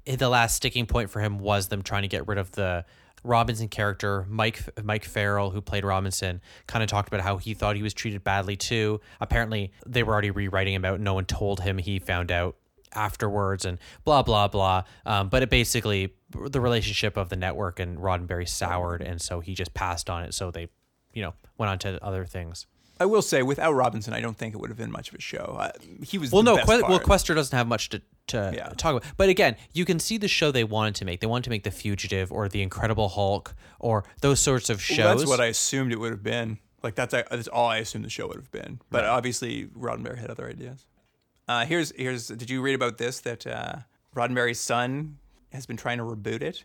[0.06, 2.84] the last sticking point for him was them trying to get rid of the
[3.24, 4.26] Robinson character.
[4.28, 7.94] Mike Mike Farrell, who played Robinson, kind of talked about how he thought he was
[7.94, 9.00] treated badly too.
[9.22, 11.00] Apparently, they were already rewriting him out.
[11.00, 11.78] No one told him.
[11.78, 12.58] He found out
[12.96, 14.84] afterwards, and blah blah blah.
[15.06, 19.54] Um, but it basically the relationship of the network and Roddenberry soured, and so he
[19.54, 20.34] just passed on it.
[20.34, 20.68] So they,
[21.14, 22.66] you know, went on to other things.
[22.98, 25.22] I will say, without Robinson, I don't think it would have been much of a
[25.22, 25.58] show.
[25.60, 25.72] Uh,
[26.02, 28.70] he was Well, the no, que- well, Questor doesn't have much to, to Yeah.
[28.78, 29.04] talk about.
[29.18, 31.20] But again, you can see the show they wanted to make.
[31.20, 34.98] They wanted to make The Fugitive or The Incredible Hulk or those sorts of shows.
[35.00, 36.58] Well, that's what I assumed it would have been.
[36.84, 38.80] Like that's that's all I assumed the show would have been.
[38.89, 40.86] But obviously, Roddenberry had other ideas.
[41.48, 42.28] Uh, here's here's.
[42.28, 43.20] Did you read about this?
[43.22, 43.76] That uh,
[44.16, 45.18] Roddenberry's son
[45.52, 46.64] has been trying to reboot it.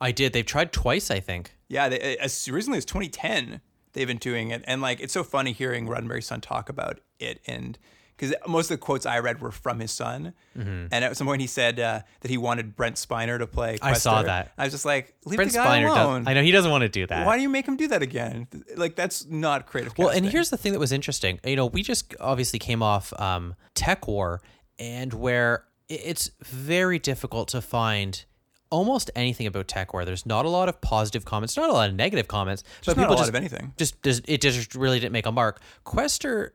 [0.00, 0.32] I did.
[0.32, 1.52] They've tried twice, I think.
[1.68, 3.60] Yeah, they, as recently as 2010,
[3.92, 7.40] they've been doing it, and like it's so funny hearing Roddenberry's son talk about it,
[7.46, 7.78] and
[8.16, 11.40] because most of the quotes I read were from his son, and at some point
[11.42, 13.78] he said uh, that he wanted Brent Spiner to play.
[13.82, 14.26] I saw Questor.
[14.26, 14.52] that.
[14.56, 16.24] I was just like, leave Brent the guy Spiner alone.
[16.24, 16.30] does.
[16.30, 17.26] I know he doesn't want to do that.
[17.26, 18.48] Why do you make him do that again?
[18.76, 19.96] Like that's not creative.
[19.98, 21.40] Well, and here's the thing that was interesting.
[21.44, 24.38] You know, we just obviously came off um, TekWar,
[24.78, 28.24] and where it's very difficult to find
[28.68, 31.94] almost anything about TekWar there's not a lot of positive comments, not a lot of
[31.94, 33.72] negative comments, Just but people lot just of anything.
[33.76, 35.60] just does it just really didn't make a mark.
[35.84, 36.52] Questor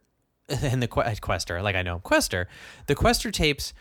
[0.62, 2.48] and the Que- Questor, like I know Questor,
[2.88, 3.74] the Questor tapes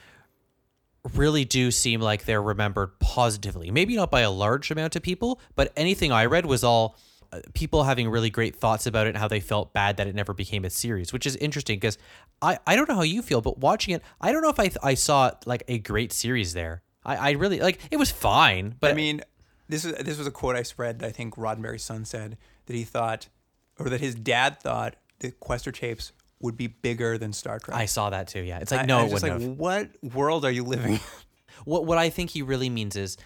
[1.14, 3.70] really do seem like they're remembered positively.
[3.70, 6.96] Maybe not by a large amount of people, but anything I read was all
[7.32, 10.14] uh, people having really great thoughts about it and how they felt bad that it
[10.14, 11.96] never became a series, which is interesting because
[12.42, 14.70] I, I don't know how you feel, but watching it, I don't know if I,
[14.82, 16.82] I saw like a great series there.
[17.04, 19.22] I, I really like it was fine, but I mean,
[19.68, 22.76] this is this was a quote I read that I think Roddenberry's son said that
[22.76, 23.28] he thought,
[23.78, 27.76] or that his dad thought, the Questor tapes would be bigger than Star Trek.
[27.76, 28.40] I saw that too.
[28.40, 29.58] Yeah, it's like I- no, I it wouldn't like, have.
[29.58, 30.94] what world are you living?
[30.94, 31.00] in?
[31.66, 33.18] What what I think he really means is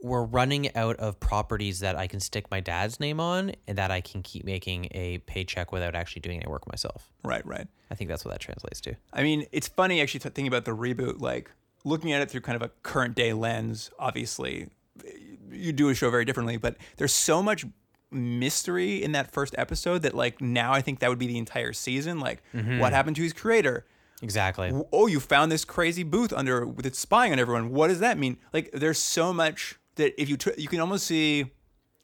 [0.00, 3.90] we're running out of properties that I can stick my dad's name on and that
[3.90, 7.12] I can keep making a paycheck without actually doing any work myself.
[7.22, 7.68] right, right.
[7.90, 8.96] I think that's what that translates to.
[9.12, 11.50] I mean, it's funny actually thinking about the reboot, like
[11.84, 13.90] looking at it through kind of a current day lens.
[13.98, 14.68] Obviously,
[15.50, 17.66] you do a show very differently, but there's so much
[18.12, 21.72] mystery in that first episode that, like, now I think that would be the entire
[21.72, 22.20] season.
[22.20, 22.78] Like, mm-hmm.
[22.78, 23.86] what happened to his creator?
[24.22, 24.72] Exactly.
[24.92, 27.70] Oh, you found this crazy booth under with it spying on everyone.
[27.70, 28.38] What does that mean?
[28.52, 31.46] Like, there's so much that if you tr- you can almost see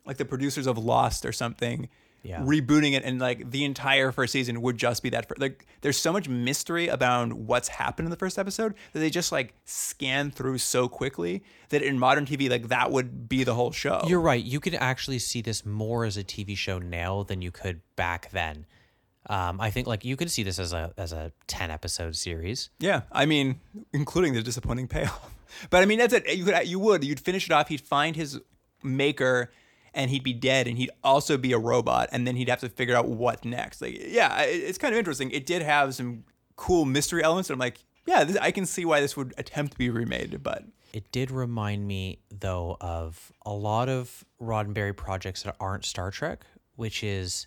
[0.04, 1.88] like the producers of Lost or something.
[2.22, 2.40] Yeah.
[2.40, 5.26] Rebooting it and like the entire first season would just be that.
[5.38, 9.32] Like, there's so much mystery about what's happened in the first episode that they just
[9.32, 13.70] like scan through so quickly that in modern TV, like that would be the whole
[13.70, 14.02] show.
[14.06, 14.42] You're right.
[14.42, 18.30] You could actually see this more as a TV show now than you could back
[18.30, 18.66] then.
[19.30, 22.70] Um, I think like you could see this as a as a ten episode series.
[22.78, 23.60] Yeah, I mean,
[23.92, 25.34] including the disappointing payoff.
[25.70, 26.28] But I mean, that's it.
[26.28, 27.68] You could, you would, you'd finish it off.
[27.68, 28.38] He'd find his
[28.82, 29.50] maker,
[29.98, 32.68] and he'd be dead, and he'd also be a robot, and then he'd have to
[32.70, 33.82] figure out what next.
[33.82, 35.30] Like, yeah, it- it's kind of interesting.
[35.32, 36.24] It did have some
[36.56, 37.50] cool mystery elements.
[37.50, 40.42] And I'm like, yeah, this, I can see why this would attempt to be remade,
[40.42, 46.10] but It did remind me though of a lot of Roddenberry projects that aren't Star
[46.10, 46.44] Trek,
[46.76, 47.46] which is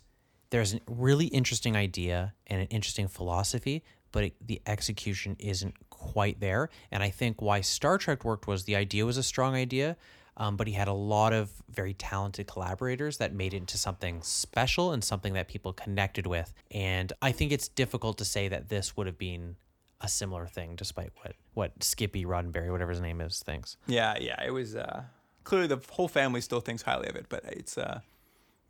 [0.50, 3.82] there's a really interesting idea and an interesting philosophy,
[4.12, 6.68] but it, the execution isn't quite there.
[6.92, 9.96] And I think why Star Trek worked was the idea was a strong idea,
[10.36, 14.22] um, but he had a lot of very talented collaborators that made it into something
[14.22, 16.52] special and something that people connected with.
[16.70, 19.56] And I think it's difficult to say that this would have been
[20.00, 23.76] a similar thing, despite what what Skippy Roddenberry, whatever his name is, thinks.
[23.86, 25.02] yeah, yeah, it was uh,
[25.44, 28.00] clearly the whole family still thinks highly of it, but it's uh,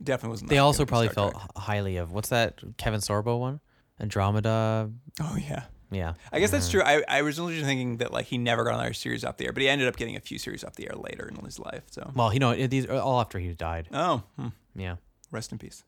[0.03, 0.51] definitely wasn't.
[0.51, 3.61] They also probably felt highly of what's that Kevin Sorbo one,
[3.99, 4.91] Andromeda.
[5.21, 5.65] Oh yeah.
[5.93, 6.83] Yeah, I guess that's true.
[6.83, 9.53] I, I was originally thinking that like he never got another series off the air,
[9.53, 11.83] but he ended up getting a few series off the air later in his life.
[11.91, 13.89] So well, you know, it- these are all after he died.
[13.93, 14.49] oh, hmm.
[14.75, 14.97] Yeah.
[15.31, 15.85] rest in peace.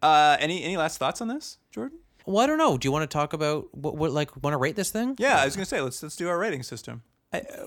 [0.00, 1.98] Uh, any any last thoughts on this, Jordan?
[2.24, 2.78] Well, I don't know.
[2.78, 5.16] Do you want to talk about what, what like want to rate this thing?
[5.18, 7.02] Yeah, I was gonna say let's let's do our rating system.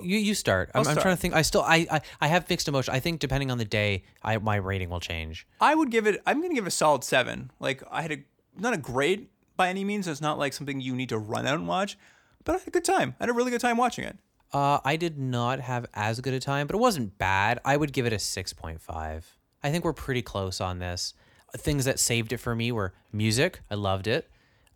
[0.02, 0.70] You you start.
[0.76, 1.02] I'm, I'm start.
[1.02, 1.34] trying to think.
[1.34, 2.94] I still I, I I have mixed emotion.
[2.94, 5.48] I think depending on the day, I my rating will change.
[5.60, 6.22] I would give it.
[6.26, 7.52] I'm gonna give it a solid seven.
[7.60, 8.18] Like I had a
[8.58, 10.08] not a great by any means.
[10.08, 11.98] It's not like something you need to run out and watch,
[12.44, 13.16] but I had a good time.
[13.20, 14.18] I had a really good time watching it.
[14.54, 17.60] Uh, I did not have as good a time, but it wasn't bad.
[17.66, 19.24] I would give it a 6.5.
[19.64, 21.14] I think we're pretty close on this.
[21.58, 23.62] Things that saved it for me were music.
[23.70, 24.30] I loved it.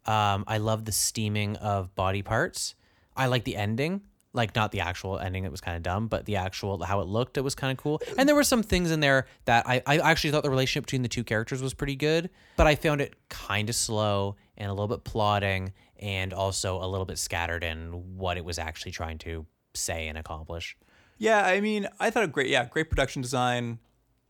[0.06, 2.76] Um, I loved the steaming of body parts.
[3.16, 4.02] I like the ending.
[4.32, 7.08] Like not the actual ending, it was kind of dumb, but the actual how it
[7.08, 8.00] looked, it was kind of cool.
[8.16, 11.02] And there were some things in there that I, I actually thought the relationship between
[11.02, 14.74] the two characters was pretty good, but I found it kind of slow and a
[14.74, 19.18] little bit plodding and also a little bit scattered in what it was actually trying
[19.20, 20.78] to say and accomplish.
[21.18, 22.48] Yeah, I mean, I thought a great.
[22.50, 23.80] Yeah, great production design.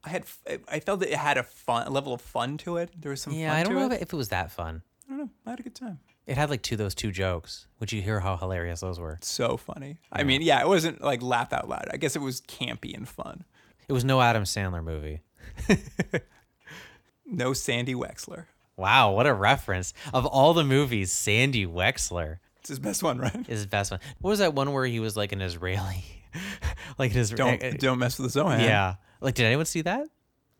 [0.04, 0.26] I had.
[0.68, 2.92] I felt that it had a fun a level of fun to it.
[3.00, 3.34] There was some.
[3.34, 4.02] Yeah, fun I don't know it.
[4.02, 4.82] if it was that fun.
[5.08, 5.30] I don't know.
[5.46, 6.00] I had a good time.
[6.26, 7.68] It had like two those two jokes.
[7.80, 9.18] Would you hear how hilarious those were?
[9.22, 9.98] So funny.
[10.12, 11.88] I mean, yeah, it wasn't like laugh out loud.
[11.92, 13.44] I guess it was campy and fun.
[13.88, 15.22] It was no Adam Sandler movie.
[17.32, 18.46] No Sandy Wexler.
[18.80, 19.94] Wow, what a reference.
[20.14, 23.36] Of all the movies, Sandy Wexler It's his best one, right?
[23.42, 24.00] is his best one.
[24.20, 26.04] What was that one where he was like an Israeli?
[26.98, 27.58] like an Israeli.
[27.58, 28.62] Don't don't mess with the Zohan.
[28.62, 28.96] Yeah.
[29.22, 30.08] Like, did anyone see that?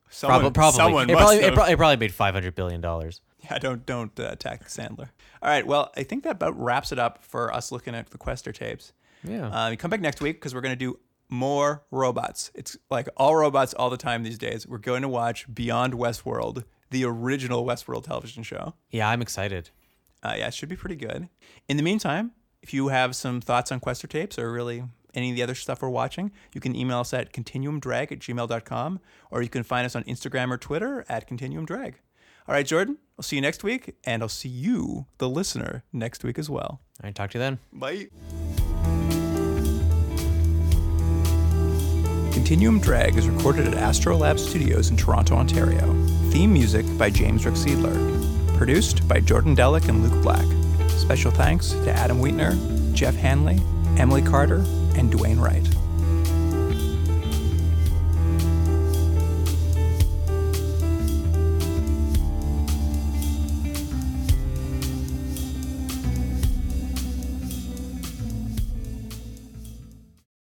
[0.10, 0.52] someone, Probably.
[0.52, 0.78] probably.
[0.78, 3.22] Someone it, must probably it, probably, it probably made five hundred billion dollars.
[3.44, 5.10] Yeah, don't don't uh, attack Sandler.
[5.42, 8.18] All right, well, I think that about wraps it up for us looking at the
[8.18, 8.94] Questor tapes.
[9.24, 9.48] Yeah.
[9.48, 11.00] Uh, come back next week because we're going to do
[11.30, 12.52] more robots.
[12.56, 14.68] It's like all robots all the time these days.
[14.68, 18.74] We're going to watch Beyond Westworld, the original Westworld television show.
[18.92, 19.70] yeah, I'm excited.
[20.22, 21.30] Uh, yeah, it should be pretty good.
[21.68, 22.32] In the meantime,
[22.62, 24.84] if you have some thoughts on Questor tapes or really
[25.14, 29.00] any of the other stuff we're watching, you can email us at continuumdrag at gmail.com
[29.32, 31.94] or you can find us on Instagram or Twitter at continuumdrag.
[32.48, 36.24] All right, Jordan, I'll see you next week, and I'll see you, the listener, next
[36.24, 36.82] week as well.
[36.82, 37.60] All right, talk to you then.
[37.72, 38.08] Bye.
[42.34, 45.94] Continuum Drag is recorded at Astrolab Studios in Toronto, Ontario.
[46.32, 47.98] Theme music by James Rick Seidler.
[48.56, 50.46] Produced by Jordan Delick and Luke Black.
[50.92, 53.60] Special thanks to Adam Wheatner, Jeff Hanley,
[53.98, 54.64] Emily Carter,
[54.96, 55.68] and Dwayne Wright.